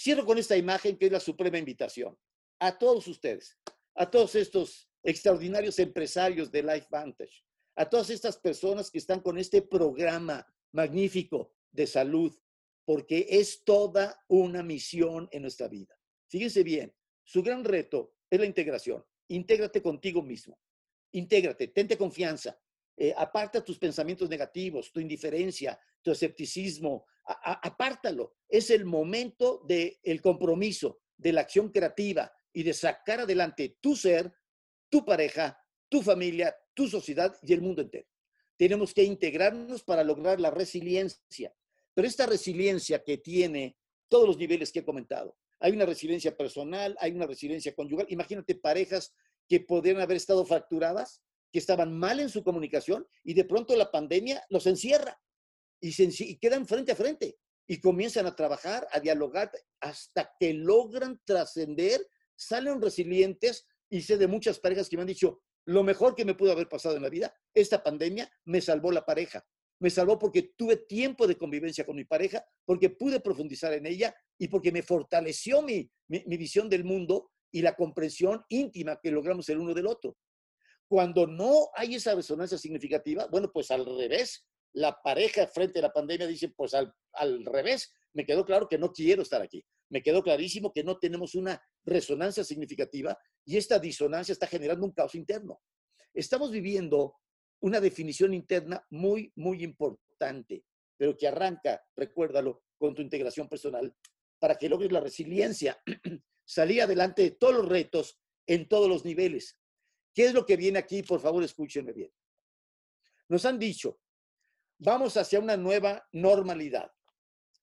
Cierro 0.00 0.24
con 0.24 0.38
esta 0.38 0.56
imagen 0.56 0.96
que 0.96 1.06
es 1.06 1.12
la 1.12 1.18
suprema 1.18 1.58
invitación 1.58 2.16
a 2.60 2.78
todos 2.78 3.08
ustedes, 3.08 3.58
a 3.96 4.08
todos 4.08 4.36
estos 4.36 4.88
extraordinarios 5.02 5.80
empresarios 5.80 6.52
de 6.52 6.62
Life 6.62 6.86
Vantage, 6.88 7.42
a 7.74 7.88
todas 7.90 8.08
estas 8.10 8.38
personas 8.38 8.92
que 8.92 8.98
están 8.98 9.18
con 9.18 9.38
este 9.38 9.60
programa 9.60 10.46
magnífico 10.70 11.52
de 11.72 11.88
salud, 11.88 12.32
porque 12.84 13.26
es 13.28 13.64
toda 13.64 14.24
una 14.28 14.62
misión 14.62 15.28
en 15.32 15.42
nuestra 15.42 15.66
vida. 15.66 15.98
Fíjense 16.28 16.62
bien, 16.62 16.94
su 17.24 17.42
gran 17.42 17.64
reto 17.64 18.14
es 18.30 18.38
la 18.38 18.46
integración. 18.46 19.04
Intégrate 19.26 19.82
contigo 19.82 20.22
mismo. 20.22 20.60
Intégrate, 21.10 21.66
tente 21.66 21.98
confianza. 21.98 22.56
Eh, 23.00 23.14
aparta 23.16 23.62
tus 23.62 23.78
pensamientos 23.78 24.28
negativos, 24.28 24.90
tu 24.90 24.98
indiferencia, 24.98 25.78
tu 26.02 26.10
escepticismo. 26.10 27.06
apártalo. 27.24 28.34
Es 28.48 28.70
el 28.70 28.84
momento 28.84 29.62
del 29.68 29.96
el 30.02 30.20
compromiso, 30.20 31.00
de 31.16 31.32
la 31.32 31.42
acción 31.42 31.70
creativa 31.70 32.32
y 32.52 32.64
de 32.64 32.72
sacar 32.72 33.20
adelante 33.20 33.76
tu 33.80 33.94
ser, 33.94 34.32
tu 34.88 35.04
pareja, 35.04 35.56
tu 35.88 36.02
familia, 36.02 36.56
tu 36.74 36.88
sociedad 36.88 37.36
y 37.42 37.52
el 37.52 37.60
mundo 37.60 37.82
entero. 37.82 38.08
Tenemos 38.56 38.92
que 38.92 39.04
integrarnos 39.04 39.84
para 39.84 40.02
lograr 40.02 40.40
la 40.40 40.50
resiliencia. 40.50 41.54
Pero 41.94 42.08
esta 42.08 42.26
resiliencia 42.26 43.04
que 43.04 43.18
tiene 43.18 43.78
todos 44.08 44.26
los 44.26 44.38
niveles 44.38 44.72
que 44.72 44.80
he 44.80 44.84
comentado, 44.84 45.36
hay 45.60 45.72
una 45.72 45.86
resiliencia 45.86 46.36
personal, 46.36 46.96
hay 46.98 47.12
una 47.12 47.26
resiliencia 47.26 47.74
conyugal. 47.74 48.06
Imagínate 48.08 48.56
parejas 48.56 49.14
que 49.48 49.60
podrían 49.60 50.00
haber 50.00 50.16
estado 50.16 50.44
fracturadas, 50.44 51.22
que 51.52 51.58
estaban 51.58 51.96
mal 51.96 52.20
en 52.20 52.28
su 52.28 52.42
comunicación 52.42 53.06
y 53.24 53.34
de 53.34 53.44
pronto 53.44 53.74
la 53.76 53.90
pandemia 53.90 54.44
los 54.50 54.66
encierra 54.66 55.20
y, 55.80 55.94
y 55.98 56.38
quedan 56.38 56.66
frente 56.66 56.92
a 56.92 56.96
frente 56.96 57.38
y 57.66 57.80
comienzan 57.80 58.26
a 58.26 58.34
trabajar, 58.34 58.86
a 58.90 59.00
dialogar 59.00 59.50
hasta 59.80 60.32
que 60.40 60.54
logran 60.54 61.20
trascender, 61.24 62.00
salen 62.34 62.80
resilientes 62.80 63.66
y 63.90 64.02
sé 64.02 64.16
de 64.16 64.26
muchas 64.26 64.58
parejas 64.58 64.88
que 64.88 64.96
me 64.96 65.02
han 65.02 65.08
dicho, 65.08 65.42
lo 65.66 65.82
mejor 65.82 66.14
que 66.14 66.24
me 66.24 66.34
pudo 66.34 66.52
haber 66.52 66.68
pasado 66.68 66.96
en 66.96 67.02
la 67.02 67.10
vida, 67.10 67.34
esta 67.52 67.82
pandemia 67.82 68.30
me 68.46 68.60
salvó 68.60 68.90
la 68.90 69.04
pareja. 69.04 69.46
Me 69.80 69.90
salvó 69.90 70.18
porque 70.18 70.54
tuve 70.56 70.76
tiempo 70.76 71.26
de 71.26 71.36
convivencia 71.36 71.84
con 71.84 71.94
mi 71.94 72.04
pareja, 72.04 72.44
porque 72.64 72.90
pude 72.90 73.20
profundizar 73.20 73.72
en 73.74 73.86
ella 73.86 74.14
y 74.38 74.48
porque 74.48 74.72
me 74.72 74.82
fortaleció 74.82 75.62
mi, 75.62 75.88
mi 76.08 76.36
visión 76.36 76.68
del 76.68 76.84
mundo 76.84 77.30
y 77.52 77.62
la 77.62 77.76
comprensión 77.76 78.42
íntima 78.48 78.98
que 79.00 79.10
logramos 79.10 79.48
el 79.50 79.58
uno 79.58 79.74
del 79.74 79.86
otro. 79.86 80.16
Cuando 80.88 81.26
no 81.26 81.68
hay 81.74 81.96
esa 81.96 82.14
resonancia 82.14 82.58
significativa, 82.58 83.26
bueno, 83.30 83.50
pues 83.52 83.70
al 83.70 83.84
revés, 83.84 84.46
la 84.72 85.00
pareja 85.02 85.46
frente 85.46 85.78
a 85.78 85.82
la 85.82 85.92
pandemia 85.92 86.26
dice, 86.26 86.48
pues 86.48 86.74
al, 86.74 86.92
al 87.12 87.44
revés, 87.44 87.92
me 88.14 88.24
quedó 88.24 88.44
claro 88.44 88.68
que 88.68 88.78
no 88.78 88.92
quiero 88.92 89.22
estar 89.22 89.42
aquí. 89.42 89.64
Me 89.90 90.02
quedó 90.02 90.22
clarísimo 90.22 90.72
que 90.72 90.84
no 90.84 90.98
tenemos 90.98 91.34
una 91.34 91.60
resonancia 91.84 92.44
significativa 92.44 93.18
y 93.44 93.56
esta 93.56 93.78
disonancia 93.78 94.32
está 94.32 94.46
generando 94.46 94.84
un 94.86 94.92
caos 94.92 95.14
interno. 95.14 95.60
Estamos 96.14 96.50
viviendo 96.50 97.16
una 97.60 97.80
definición 97.80 98.34
interna 98.34 98.84
muy, 98.90 99.32
muy 99.36 99.62
importante, 99.62 100.64
pero 100.96 101.16
que 101.16 101.28
arranca, 101.28 101.82
recuérdalo, 101.96 102.62
con 102.78 102.94
tu 102.94 103.02
integración 103.02 103.48
personal 103.48 103.94
para 104.38 104.56
que 104.56 104.68
logres 104.68 104.92
la 104.92 105.00
resiliencia 105.00 105.80
salir 106.44 106.82
adelante 106.82 107.22
de 107.22 107.30
todos 107.32 107.54
los 107.54 107.68
retos 107.68 108.20
en 108.46 108.68
todos 108.68 108.88
los 108.88 109.04
niveles. 109.04 109.58
¿Qué 110.18 110.24
es 110.24 110.34
lo 110.34 110.44
que 110.44 110.56
viene 110.56 110.80
aquí? 110.80 111.04
Por 111.04 111.20
favor, 111.20 111.44
escúchenme 111.44 111.92
bien. 111.92 112.12
Nos 113.28 113.44
han 113.44 113.56
dicho, 113.56 114.00
vamos 114.78 115.16
hacia 115.16 115.38
una 115.38 115.56
nueva 115.56 116.08
normalidad. 116.10 116.90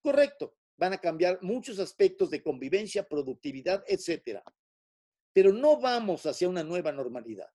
Correcto, 0.02 0.56
van 0.78 0.94
a 0.94 0.98
cambiar 0.98 1.40
muchos 1.42 1.80
aspectos 1.80 2.30
de 2.30 2.42
convivencia, 2.42 3.06
productividad, 3.06 3.84
etcétera. 3.86 4.42
Pero 5.34 5.52
no 5.52 5.82
vamos 5.82 6.26
hacia 6.26 6.48
una 6.48 6.64
nueva 6.64 6.94
normalidad. 6.94 7.52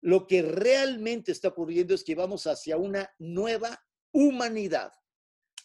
Lo 0.00 0.26
que 0.26 0.42
realmente 0.42 1.30
está 1.30 1.46
ocurriendo 1.46 1.94
es 1.94 2.02
que 2.02 2.16
vamos 2.16 2.48
hacia 2.48 2.76
una 2.76 3.14
nueva 3.20 3.80
humanidad 4.10 4.92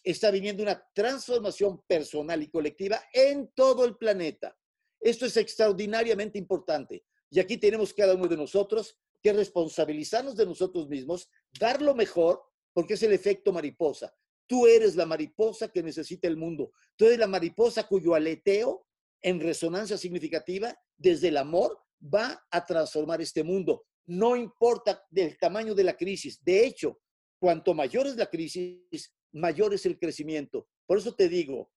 está 0.04 0.30
viniendo 0.30 0.62
una 0.62 0.80
transformación 0.94 1.82
personal 1.88 2.44
y 2.44 2.52
colectiva 2.52 3.02
en 3.14 3.52
todo 3.56 3.84
el 3.84 3.98
planeta. 3.98 4.56
Esto 5.00 5.26
es 5.26 5.38
extraordinariamente 5.38 6.38
importante. 6.38 7.06
Y 7.34 7.40
aquí 7.40 7.58
tenemos 7.58 7.92
cada 7.96 8.14
uno 8.14 8.28
de 8.28 8.38
nosotros 8.38 8.96
que 9.20 9.34
responsabilizarnos 9.34 10.36
de 10.36 10.46
nosotros 10.46 10.88
mismos, 10.88 11.28
dar 11.60 11.82
lo 11.82 11.96
mejor, 11.96 12.44
porque 12.74 12.94
es 12.94 13.02
el 13.02 13.12
efecto 13.12 13.52
mariposa. 13.52 14.14
Tú 14.46 14.68
eres 14.68 14.96
la 14.96 15.08
mariposa 15.08 15.70
que 15.70 15.82
necesita 15.82 16.28
el 16.28 16.38
mundo. 16.38 16.74
Tú 16.96 17.08
eres 17.08 17.18
la 17.18 17.26
mariposa 17.26 17.88
cuyo 17.88 18.14
aleteo 18.14 18.86
en 19.24 19.40
resonancia 19.40 19.98
significativa 19.98 20.78
desde 20.96 21.30
el 21.30 21.38
amor 21.38 21.80
va 22.02 22.46
a 22.52 22.64
transformar 22.68 23.20
este 23.20 23.44
mundo. 23.44 23.88
No 24.06 24.36
importa 24.36 25.04
del 25.10 25.36
tamaño 25.40 25.74
de 25.74 25.86
la 25.86 25.98
crisis. 25.98 26.44
De 26.44 26.64
hecho, 26.64 27.02
cuanto 27.40 27.74
mayor 27.74 28.06
es 28.06 28.16
la 28.16 28.28
crisis, 28.28 29.12
mayor 29.32 29.74
es 29.74 29.88
el 29.88 29.98
crecimiento. 29.98 30.68
Por 30.86 31.00
eso 31.00 31.16
te 31.16 31.28
digo, 31.30 31.72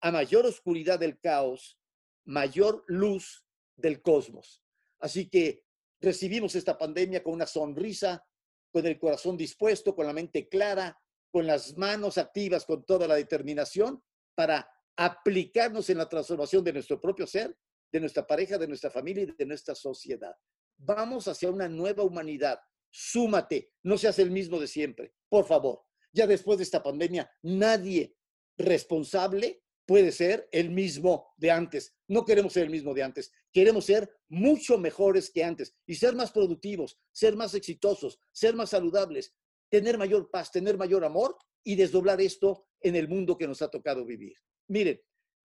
a 0.00 0.12
mayor 0.12 0.46
oscuridad 0.46 1.00
del 1.00 1.18
caos, 1.18 1.80
mayor 2.24 2.84
luz 2.86 3.44
del 3.76 4.00
cosmos. 4.00 4.63
Así 5.00 5.28
que 5.28 5.64
recibimos 6.00 6.54
esta 6.54 6.76
pandemia 6.76 7.22
con 7.22 7.34
una 7.34 7.46
sonrisa, 7.46 8.24
con 8.72 8.86
el 8.86 8.98
corazón 8.98 9.36
dispuesto, 9.36 9.94
con 9.94 10.06
la 10.06 10.12
mente 10.12 10.48
clara, 10.48 10.98
con 11.32 11.46
las 11.46 11.76
manos 11.76 12.18
activas, 12.18 12.64
con 12.64 12.84
toda 12.84 13.08
la 13.08 13.16
determinación 13.16 14.02
para 14.34 14.68
aplicarnos 14.96 15.90
en 15.90 15.98
la 15.98 16.08
transformación 16.08 16.62
de 16.62 16.72
nuestro 16.72 17.00
propio 17.00 17.26
ser, 17.26 17.56
de 17.92 18.00
nuestra 18.00 18.26
pareja, 18.26 18.58
de 18.58 18.68
nuestra 18.68 18.90
familia 18.90 19.24
y 19.24 19.32
de 19.32 19.46
nuestra 19.46 19.74
sociedad. 19.74 20.34
Vamos 20.76 21.26
hacia 21.28 21.50
una 21.50 21.68
nueva 21.68 22.02
humanidad. 22.02 22.60
Súmate, 22.90 23.72
no 23.82 23.98
seas 23.98 24.18
el 24.20 24.30
mismo 24.30 24.60
de 24.60 24.68
siempre, 24.68 25.14
por 25.28 25.44
favor. 25.46 25.82
Ya 26.12 26.26
después 26.26 26.58
de 26.58 26.64
esta 26.64 26.82
pandemia, 26.82 27.28
nadie 27.42 28.16
responsable 28.56 29.63
puede 29.86 30.12
ser 30.12 30.48
el 30.52 30.70
mismo 30.70 31.34
de 31.36 31.50
antes. 31.50 31.94
No 32.08 32.24
queremos 32.24 32.52
ser 32.52 32.64
el 32.64 32.70
mismo 32.70 32.94
de 32.94 33.02
antes, 33.02 33.32
queremos 33.52 33.84
ser 33.84 34.10
mucho 34.28 34.78
mejores 34.78 35.30
que 35.30 35.44
antes 35.44 35.74
y 35.86 35.94
ser 35.94 36.14
más 36.14 36.32
productivos, 36.32 36.98
ser 37.12 37.36
más 37.36 37.54
exitosos, 37.54 38.18
ser 38.32 38.54
más 38.54 38.70
saludables, 38.70 39.34
tener 39.70 39.98
mayor 39.98 40.30
paz, 40.30 40.50
tener 40.50 40.76
mayor 40.76 41.04
amor 41.04 41.36
y 41.62 41.76
desdoblar 41.76 42.20
esto 42.20 42.66
en 42.80 42.96
el 42.96 43.08
mundo 43.08 43.36
que 43.36 43.46
nos 43.46 43.62
ha 43.62 43.68
tocado 43.68 44.04
vivir. 44.04 44.36
Miren, 44.68 45.00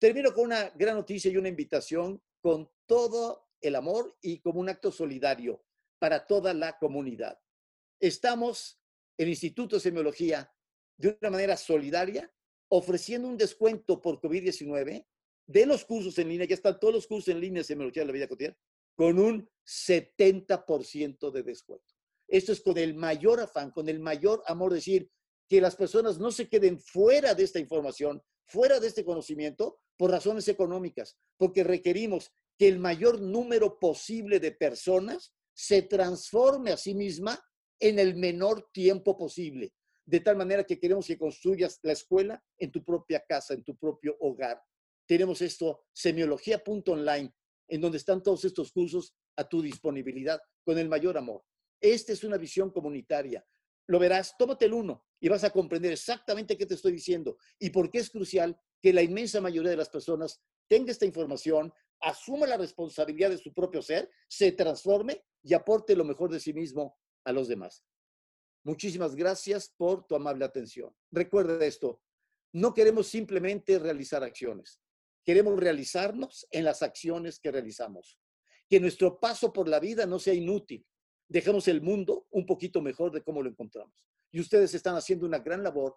Termino 0.02 0.34
con 0.34 0.46
una 0.46 0.68
gran 0.70 0.96
noticia 0.96 1.30
y 1.30 1.36
una 1.36 1.48
invitación 1.48 2.20
con 2.40 2.68
todo 2.86 3.50
el 3.60 3.76
amor 3.76 4.18
y 4.20 4.40
como 4.40 4.58
un 4.58 4.68
acto 4.68 4.90
solidario 4.90 5.64
para 6.00 6.26
toda 6.26 6.52
la 6.52 6.76
comunidad. 6.76 7.38
Estamos, 8.00 8.82
el 9.16 9.28
Instituto 9.28 9.76
de 9.76 9.80
Semiología, 9.80 10.52
de 10.96 11.16
una 11.20 11.30
manera 11.30 11.56
solidaria, 11.56 12.28
ofreciendo 12.74 13.28
un 13.28 13.36
descuento 13.36 14.00
por 14.00 14.18
COVID-19 14.18 15.06
de 15.46 15.66
los 15.66 15.84
cursos 15.84 16.18
en 16.18 16.30
línea, 16.30 16.46
ya 16.46 16.54
están 16.54 16.80
todos 16.80 16.94
los 16.94 17.06
cursos 17.06 17.28
en 17.28 17.38
línea 17.38 17.62
Semiología 17.62 18.02
de 18.02 18.06
la 18.06 18.12
Vida 18.12 18.28
Cotidiana, 18.28 18.56
con 18.94 19.18
un 19.18 19.46
70% 19.66 21.30
de 21.30 21.42
descuento. 21.42 21.94
Esto 22.26 22.52
es 22.52 22.62
con 22.62 22.78
el 22.78 22.94
mayor 22.94 23.40
afán, 23.40 23.72
con 23.72 23.90
el 23.90 24.00
mayor 24.00 24.42
amor, 24.46 24.72
decir 24.72 25.10
que 25.50 25.60
las 25.60 25.76
personas 25.76 26.18
no 26.18 26.30
se 26.30 26.48
queden 26.48 26.80
fuera 26.80 27.34
de 27.34 27.44
esta 27.44 27.58
información, 27.58 28.22
fuera 28.46 28.80
de 28.80 28.86
este 28.86 29.04
conocimiento, 29.04 29.78
por 29.98 30.10
razones 30.10 30.48
económicas, 30.48 31.18
porque 31.36 31.64
requerimos 31.64 32.32
que 32.56 32.68
el 32.68 32.78
mayor 32.78 33.20
número 33.20 33.78
posible 33.78 34.40
de 34.40 34.52
personas 34.52 35.34
se 35.52 35.82
transforme 35.82 36.70
a 36.72 36.78
sí 36.78 36.94
misma 36.94 37.38
en 37.78 37.98
el 37.98 38.14
menor 38.14 38.70
tiempo 38.72 39.18
posible. 39.18 39.74
De 40.12 40.20
tal 40.20 40.36
manera 40.36 40.62
que 40.62 40.78
queremos 40.78 41.06
que 41.06 41.16
construyas 41.16 41.80
la 41.82 41.92
escuela 41.92 42.44
en 42.58 42.70
tu 42.70 42.84
propia 42.84 43.24
casa, 43.26 43.54
en 43.54 43.64
tu 43.64 43.78
propio 43.78 44.14
hogar. 44.20 44.62
Tenemos 45.06 45.40
esto, 45.40 45.86
semiología.online, 45.90 47.34
en 47.68 47.80
donde 47.80 47.96
están 47.96 48.22
todos 48.22 48.44
estos 48.44 48.72
cursos 48.72 49.14
a 49.36 49.48
tu 49.48 49.62
disponibilidad 49.62 50.38
con 50.64 50.78
el 50.78 50.90
mayor 50.90 51.16
amor. 51.16 51.42
Esta 51.80 52.12
es 52.12 52.24
una 52.24 52.36
visión 52.36 52.70
comunitaria. 52.70 53.42
Lo 53.86 53.98
verás, 53.98 54.36
tómate 54.36 54.66
el 54.66 54.74
uno 54.74 55.02
y 55.18 55.30
vas 55.30 55.44
a 55.44 55.50
comprender 55.50 55.92
exactamente 55.92 56.58
qué 56.58 56.66
te 56.66 56.74
estoy 56.74 56.92
diciendo 56.92 57.38
y 57.58 57.70
por 57.70 57.90
qué 57.90 58.00
es 58.00 58.10
crucial 58.10 58.60
que 58.82 58.92
la 58.92 59.00
inmensa 59.00 59.40
mayoría 59.40 59.70
de 59.70 59.78
las 59.78 59.88
personas 59.88 60.42
tenga 60.68 60.92
esta 60.92 61.06
información, 61.06 61.72
asuma 62.02 62.46
la 62.46 62.58
responsabilidad 62.58 63.30
de 63.30 63.38
su 63.38 63.54
propio 63.54 63.80
ser, 63.80 64.10
se 64.28 64.52
transforme 64.52 65.24
y 65.42 65.54
aporte 65.54 65.96
lo 65.96 66.04
mejor 66.04 66.30
de 66.30 66.38
sí 66.38 66.52
mismo 66.52 66.98
a 67.24 67.32
los 67.32 67.48
demás. 67.48 67.82
Muchísimas 68.64 69.16
gracias 69.16 69.72
por 69.76 70.06
tu 70.06 70.14
amable 70.14 70.44
atención. 70.44 70.94
Recuerda 71.10 71.64
esto, 71.64 72.00
no 72.52 72.72
queremos 72.74 73.08
simplemente 73.08 73.78
realizar 73.78 74.22
acciones, 74.22 74.80
queremos 75.24 75.58
realizarnos 75.58 76.46
en 76.50 76.64
las 76.64 76.82
acciones 76.82 77.40
que 77.40 77.50
realizamos. 77.50 78.18
Que 78.68 78.80
nuestro 78.80 79.20
paso 79.20 79.52
por 79.52 79.68
la 79.68 79.80
vida 79.80 80.06
no 80.06 80.18
sea 80.18 80.32
inútil. 80.32 80.86
Dejemos 81.28 81.68
el 81.68 81.82
mundo 81.82 82.26
un 82.30 82.46
poquito 82.46 82.80
mejor 82.80 83.12
de 83.12 83.22
cómo 83.22 83.42
lo 83.42 83.50
encontramos. 83.50 84.06
Y 84.30 84.40
ustedes 84.40 84.74
están 84.74 84.96
haciendo 84.96 85.26
una 85.26 85.40
gran 85.40 85.62
labor. 85.62 85.96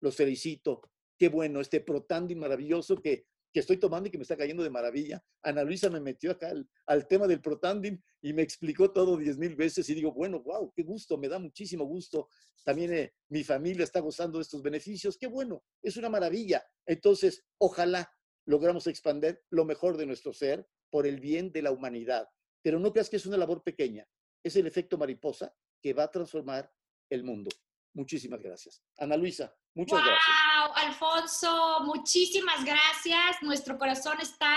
Los 0.00 0.16
felicito. 0.16 0.82
Qué 1.18 1.28
bueno, 1.28 1.60
este 1.60 1.80
protandi 1.80 2.34
maravilloso 2.34 2.96
que 3.00 3.26
que 3.56 3.60
estoy 3.60 3.78
tomando 3.78 4.06
y 4.06 4.10
que 4.10 4.18
me 4.18 4.22
está 4.22 4.36
cayendo 4.36 4.62
de 4.62 4.68
maravilla. 4.68 5.24
Ana 5.40 5.64
Luisa 5.64 5.88
me 5.88 5.98
metió 5.98 6.30
acá 6.30 6.52
al, 6.84 7.08
tema 7.08 7.26
del 7.26 7.40
Protandim 7.40 7.98
y 8.20 8.34
me 8.34 8.42
explicó 8.42 8.92
todo 8.92 9.16
diez 9.16 9.38
mil 9.38 9.56
veces 9.56 9.88
y 9.88 9.94
digo, 9.94 10.12
bueno, 10.12 10.42
wow, 10.42 10.70
qué 10.76 10.82
gusto, 10.82 11.16
me 11.16 11.26
da 11.26 11.38
muchísimo 11.38 11.86
gusto. 11.86 12.28
También 12.64 12.92
eh, 12.92 13.14
mi 13.30 13.44
familia 13.44 13.84
está 13.84 14.00
gozando 14.00 14.36
de 14.36 14.42
estos 14.42 14.62
beneficios, 14.62 15.16
qué 15.16 15.26
bueno, 15.26 15.64
es 15.80 15.96
una 15.96 16.10
maravilla. 16.10 16.62
Entonces, 16.84 17.46
ojalá 17.56 18.12
logramos 18.44 18.86
expandir 18.88 19.40
lo 19.48 19.64
mejor 19.64 19.96
de 19.96 20.04
nuestro 20.04 20.34
ser 20.34 20.68
por 20.90 21.06
el 21.06 21.18
bien 21.18 21.50
de 21.50 21.62
la 21.62 21.70
humanidad. 21.70 22.28
Pero 22.60 22.78
no 22.78 22.92
creas 22.92 23.08
que 23.08 23.16
es 23.16 23.24
una 23.24 23.38
labor 23.38 23.62
pequeña, 23.62 24.06
es 24.44 24.54
el 24.56 24.66
efecto 24.66 24.98
mariposa 24.98 25.50
que 25.80 25.94
va 25.94 26.02
a 26.02 26.10
transformar 26.10 26.70
el 27.08 27.24
mundo. 27.24 27.48
Muchísimas 27.96 28.42
gracias. 28.42 28.82
Ana 28.98 29.16
Luisa, 29.16 29.50
muchas 29.74 29.98
gracias. 30.04 30.36
¡Wow! 30.66 30.74
Alfonso, 30.76 31.80
muchísimas 31.84 32.62
gracias. 32.62 33.40
Nuestro 33.40 33.78
corazón 33.78 34.20
está 34.20 34.54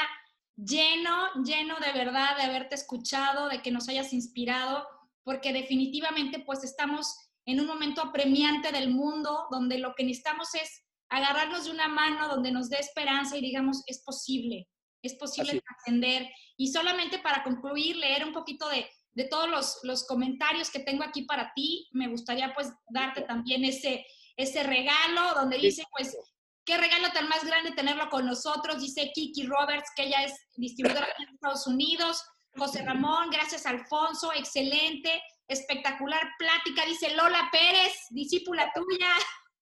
lleno, 0.57 1.33
lleno 1.45 1.77
de 1.79 1.93
verdad 1.93 2.35
de 2.35 2.43
haberte 2.43 2.75
escuchado, 2.75 3.47
de 3.47 3.61
que 3.61 3.71
nos 3.71 3.87
hayas 3.87 4.11
inspirado, 4.11 4.85
porque 5.23 5.53
definitivamente 5.53 6.39
pues 6.39 6.65
estamos 6.65 7.15
en 7.45 7.61
un 7.61 7.67
momento 7.67 8.01
apremiante 8.01 8.73
del 8.73 8.89
mundo 8.89 9.47
donde 9.49 9.77
lo 9.77 9.95
que 9.95 10.03
necesitamos 10.03 10.53
es 10.55 10.83
agarrarnos 11.07 11.63
de 11.63 11.71
una 11.71 11.87
mano 11.87 12.27
donde 12.27 12.51
nos 12.51 12.69
dé 12.69 12.77
esperanza 12.77 13.37
y 13.37 13.41
digamos, 13.41 13.83
es 13.87 14.03
posible, 14.03 14.67
es 15.01 15.15
posible 15.15 15.61
trascender. 15.61 16.29
Y 16.57 16.73
solamente 16.73 17.19
para 17.19 17.41
concluir, 17.41 17.95
leer 17.95 18.25
un 18.25 18.33
poquito 18.33 18.67
de, 18.67 18.85
de 19.19 19.25
todos 19.25 19.49
los, 19.49 19.79
los, 19.83 20.07
comentarios 20.07 20.69
que 20.69 20.79
tengo 20.79 21.03
aquí 21.03 21.23
para 21.23 21.51
ti, 21.53 21.89
me 21.91 22.07
gustaría 22.07 22.53
pues 22.53 22.71
darte 22.89 23.23
también 23.23 23.65
ese, 23.65 24.05
ese 24.37 24.63
regalo 24.63 25.33
donde 25.35 25.57
dice 25.57 25.83
pues, 25.91 26.17
qué 26.63 26.77
regalo 26.77 27.11
tan 27.11 27.27
más 27.27 27.43
grande 27.43 27.73
tenerlo 27.73 28.09
con 28.09 28.25
nosotros, 28.25 28.79
dice 28.79 29.11
Kiki 29.13 29.45
Roberts, 29.45 29.91
que 29.93 30.03
ella 30.03 30.23
es 30.23 30.31
distribuidora 30.55 31.05
en 31.17 31.33
Estados 31.33 31.67
Unidos, 31.67 32.23
José 32.55 32.81
Ramón, 32.85 33.29
gracias 33.29 33.65
Alfonso, 33.65 34.31
excelente, 34.33 35.21
espectacular 35.49 36.21
plática, 36.37 36.85
dice 36.85 37.13
Lola 37.13 37.49
Pérez, 37.51 37.91
discípula 38.11 38.71
tuya. 38.73 39.09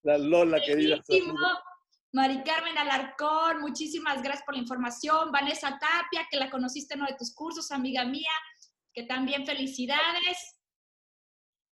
La 0.03 0.19
Lola, 0.19 0.61
querida. 0.61 1.01
Mari 2.13 2.43
Carmen 2.43 2.77
Alarcón, 2.77 3.59
muchísimas 3.61 4.21
gracias 4.21 4.45
por 4.45 4.55
la 4.55 4.61
información. 4.61 5.31
Vanessa 5.31 5.77
Tapia, 5.79 6.27
que 6.29 6.37
la 6.37 6.49
conociste 6.49 6.93
en 6.93 7.01
uno 7.01 7.09
de 7.09 7.17
tus 7.17 7.33
cursos, 7.33 7.71
amiga 7.71 8.05
mía 8.05 8.31
que 8.97 9.03
también 9.03 9.45
felicidades. 9.45 10.55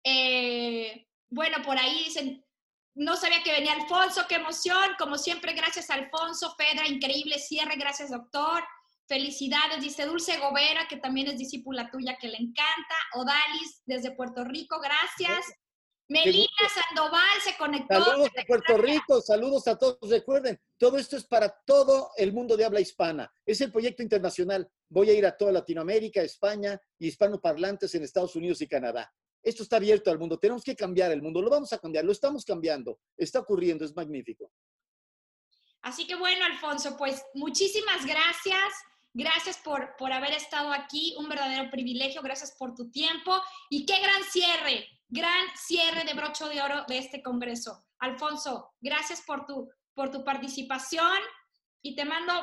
Eh, 0.03 1.07
bueno, 1.27 1.57
por 1.63 1.75
ahí 1.75 2.03
dicen, 2.03 2.45
no 2.93 3.15
sabía 3.15 3.41
que 3.41 3.51
venía 3.51 3.73
Alfonso, 3.73 4.27
qué 4.29 4.35
emoción, 4.35 4.91
como 4.99 5.17
siempre, 5.17 5.53
gracias 5.53 5.89
Alfonso, 5.89 6.55
Fedra, 6.55 6.87
increíble 6.87 7.39
cierre, 7.39 7.77
gracias 7.77 8.11
doctor. 8.11 8.63
Felicidades, 9.07 9.81
dice 9.81 10.05
Dulce 10.05 10.37
Gobera, 10.37 10.87
que 10.87 10.97
también 10.97 11.27
es 11.27 11.39
discípula 11.39 11.89
tuya, 11.89 12.15
que 12.21 12.27
le 12.27 12.37
encanta. 12.37 12.95
Odalis, 13.15 13.81
desde 13.85 14.11
Puerto 14.11 14.43
Rico, 14.43 14.79
gracias. 14.79 15.47
Melina 16.07 16.47
Sandoval 16.69 17.41
se 17.43 17.57
conectó. 17.57 18.03
Saludos 18.03 18.29
a 18.37 18.45
Puerto 18.45 18.77
Rico, 18.77 19.21
saludos 19.21 19.67
a 19.67 19.77
todos. 19.77 19.97
Recuerden, 20.09 20.59
todo 20.77 20.97
esto 20.97 21.17
es 21.17 21.25
para 21.25 21.49
todo 21.65 22.11
el 22.17 22.31
mundo 22.31 22.55
de 22.55 22.65
habla 22.65 22.79
hispana. 22.79 23.31
Es 23.45 23.61
el 23.61 23.71
proyecto 23.71 24.03
internacional. 24.03 24.69
Voy 24.89 25.09
a 25.09 25.13
ir 25.13 25.25
a 25.25 25.35
toda 25.35 25.51
Latinoamérica, 25.51 26.21
España 26.21 26.79
y 26.99 27.07
hispanoparlantes 27.07 27.95
en 27.95 28.03
Estados 28.03 28.35
Unidos 28.35 28.61
y 28.61 28.67
Canadá. 28.67 29.11
Esto 29.41 29.63
está 29.63 29.77
abierto 29.77 30.11
al 30.11 30.19
mundo. 30.19 30.37
Tenemos 30.37 30.63
que 30.63 30.75
cambiar 30.75 31.11
el 31.11 31.21
mundo. 31.21 31.41
Lo 31.41 31.49
vamos 31.49 31.73
a 31.73 31.79
cambiar, 31.79 32.05
lo 32.05 32.11
estamos 32.11 32.45
cambiando. 32.45 32.99
Está 33.17 33.39
ocurriendo, 33.39 33.85
es 33.85 33.95
magnífico. 33.95 34.51
Así 35.81 36.07
que 36.07 36.15
bueno, 36.15 36.45
Alfonso, 36.45 36.97
pues 36.97 37.23
muchísimas 37.35 38.05
gracias. 38.05 38.73
Gracias 39.17 39.57
por, 39.59 39.95
por 39.95 40.11
haber 40.11 40.33
estado 40.33 40.73
aquí, 40.73 41.15
un 41.17 41.29
verdadero 41.29 41.71
privilegio, 41.71 42.21
gracias 42.21 42.53
por 42.59 42.75
tu 42.75 42.91
tiempo 42.91 43.41
y 43.69 43.85
qué 43.85 43.97
gran 44.01 44.21
cierre, 44.25 44.89
gran 45.07 45.45
cierre 45.55 46.03
de 46.03 46.13
brocho 46.13 46.49
de 46.49 46.61
oro 46.61 46.83
de 46.85 46.97
este 46.97 47.23
Congreso. 47.23 47.85
Alfonso, 47.99 48.73
gracias 48.81 49.21
por 49.21 49.45
tu, 49.45 49.69
por 49.93 50.11
tu 50.11 50.25
participación 50.25 51.17
y 51.81 51.95
te 51.95 52.03
mando 52.03 52.33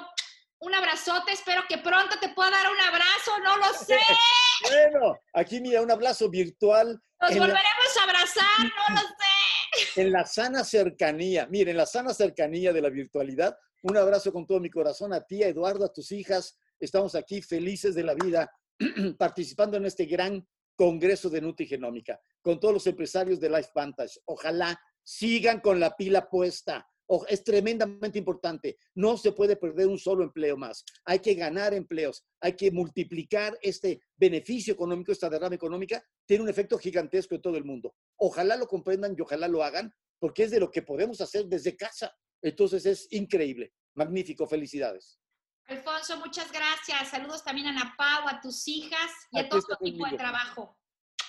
un 0.60 0.74
abrazote. 0.74 1.32
Espero 1.32 1.62
que 1.68 1.76
pronto 1.76 2.18
te 2.18 2.30
pueda 2.30 2.52
dar 2.52 2.72
un 2.72 2.80
abrazo, 2.80 3.38
no 3.44 3.58
lo 3.58 3.74
sé. 3.74 3.98
bueno, 4.92 5.18
aquí 5.34 5.60
mira, 5.60 5.82
un 5.82 5.90
abrazo 5.90 6.30
virtual. 6.30 6.98
Nos 7.20 7.30
volveremos 7.32 7.96
a 8.00 8.04
abrazar, 8.04 8.60
no 8.60 8.94
lo 8.94 9.00
sé. 9.02 10.00
En 10.00 10.10
la 10.10 10.24
sana 10.24 10.64
cercanía, 10.64 11.46
miren, 11.48 11.72
en 11.72 11.76
la 11.76 11.86
sana 11.86 12.14
cercanía 12.14 12.72
de 12.72 12.80
la 12.80 12.88
virtualidad, 12.88 13.54
un 13.82 13.96
abrazo 13.96 14.32
con 14.32 14.46
todo 14.46 14.60
mi 14.60 14.70
corazón 14.70 15.12
a 15.12 15.20
ti, 15.20 15.42
a 15.42 15.48
Eduardo, 15.48 15.84
a 15.84 15.92
tus 15.92 16.12
hijas. 16.12 16.56
Estamos 16.78 17.14
aquí 17.14 17.42
felices 17.42 17.94
de 17.94 18.04
la 18.04 18.14
vida 18.14 18.50
participando 19.18 19.76
en 19.76 19.86
este 19.86 20.06
gran 20.06 20.46
congreso 20.76 21.28
de 21.28 21.40
Nutrigenómica 21.40 22.20
con 22.40 22.58
todos 22.58 22.74
los 22.74 22.86
empresarios 22.86 23.40
de 23.40 23.50
Life 23.50 23.70
Vantage. 23.74 24.20
Ojalá 24.24 24.80
sigan 25.02 25.60
con 25.60 25.80
la 25.80 25.96
pila 25.96 26.28
puesta. 26.28 26.86
Es 27.28 27.44
tremendamente 27.44 28.18
importante. 28.18 28.78
No 28.94 29.18
se 29.18 29.32
puede 29.32 29.56
perder 29.56 29.88
un 29.88 29.98
solo 29.98 30.24
empleo 30.24 30.56
más. 30.56 30.84
Hay 31.04 31.18
que 31.18 31.34
ganar 31.34 31.74
empleos. 31.74 32.24
Hay 32.40 32.54
que 32.54 32.70
multiplicar 32.70 33.58
este 33.60 34.00
beneficio 34.16 34.72
económico, 34.72 35.12
esta 35.12 35.28
derrama 35.28 35.54
económica. 35.54 36.02
Tiene 36.24 36.44
un 36.44 36.48
efecto 36.48 36.78
gigantesco 36.78 37.34
en 37.34 37.42
todo 37.42 37.56
el 37.58 37.64
mundo. 37.64 37.94
Ojalá 38.16 38.56
lo 38.56 38.66
comprendan 38.66 39.14
y 39.18 39.20
ojalá 39.20 39.46
lo 39.46 39.62
hagan, 39.62 39.92
porque 40.18 40.44
es 40.44 40.52
de 40.52 40.60
lo 40.60 40.70
que 40.70 40.82
podemos 40.82 41.20
hacer 41.20 41.46
desde 41.46 41.76
casa. 41.76 42.16
Entonces 42.42 42.84
es 42.86 43.08
increíble. 43.12 43.72
Magnífico. 43.94 44.46
Felicidades. 44.46 45.18
Alfonso, 45.66 46.18
muchas 46.18 46.50
gracias. 46.50 47.08
Saludos 47.08 47.44
también 47.44 47.68
a 47.68 47.70
Ana 47.70 47.94
Pau, 47.96 48.28
a 48.28 48.40
tus 48.40 48.66
hijas 48.68 49.10
y 49.30 49.38
a, 49.38 49.48
todo 49.48 49.62
tu 49.62 49.86
equipo 49.86 50.06
de 50.06 50.16
trabajo. 50.16 50.76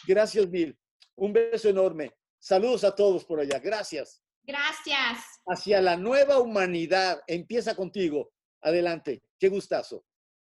Gracias, 0.06 0.48
Mil. 0.50 0.78
Un 1.16 1.32
beso 1.32 1.70
enorme. 1.70 2.12
Saludos 2.40 2.84
a 2.84 2.96
todos 2.96 3.24
por 3.24 3.40
allá. 3.40 3.60
Gracias. 3.60 4.22
Gracias. 4.42 5.20
Hacia 5.46 5.82
la 5.82 5.96
nueva 5.96 6.40
humanidad. 6.40 7.22
Empieza 7.28 7.76
contigo. 7.76 8.34
Adelante. 8.62 9.24
Qué 9.40 9.50
gustazo. 9.50 10.04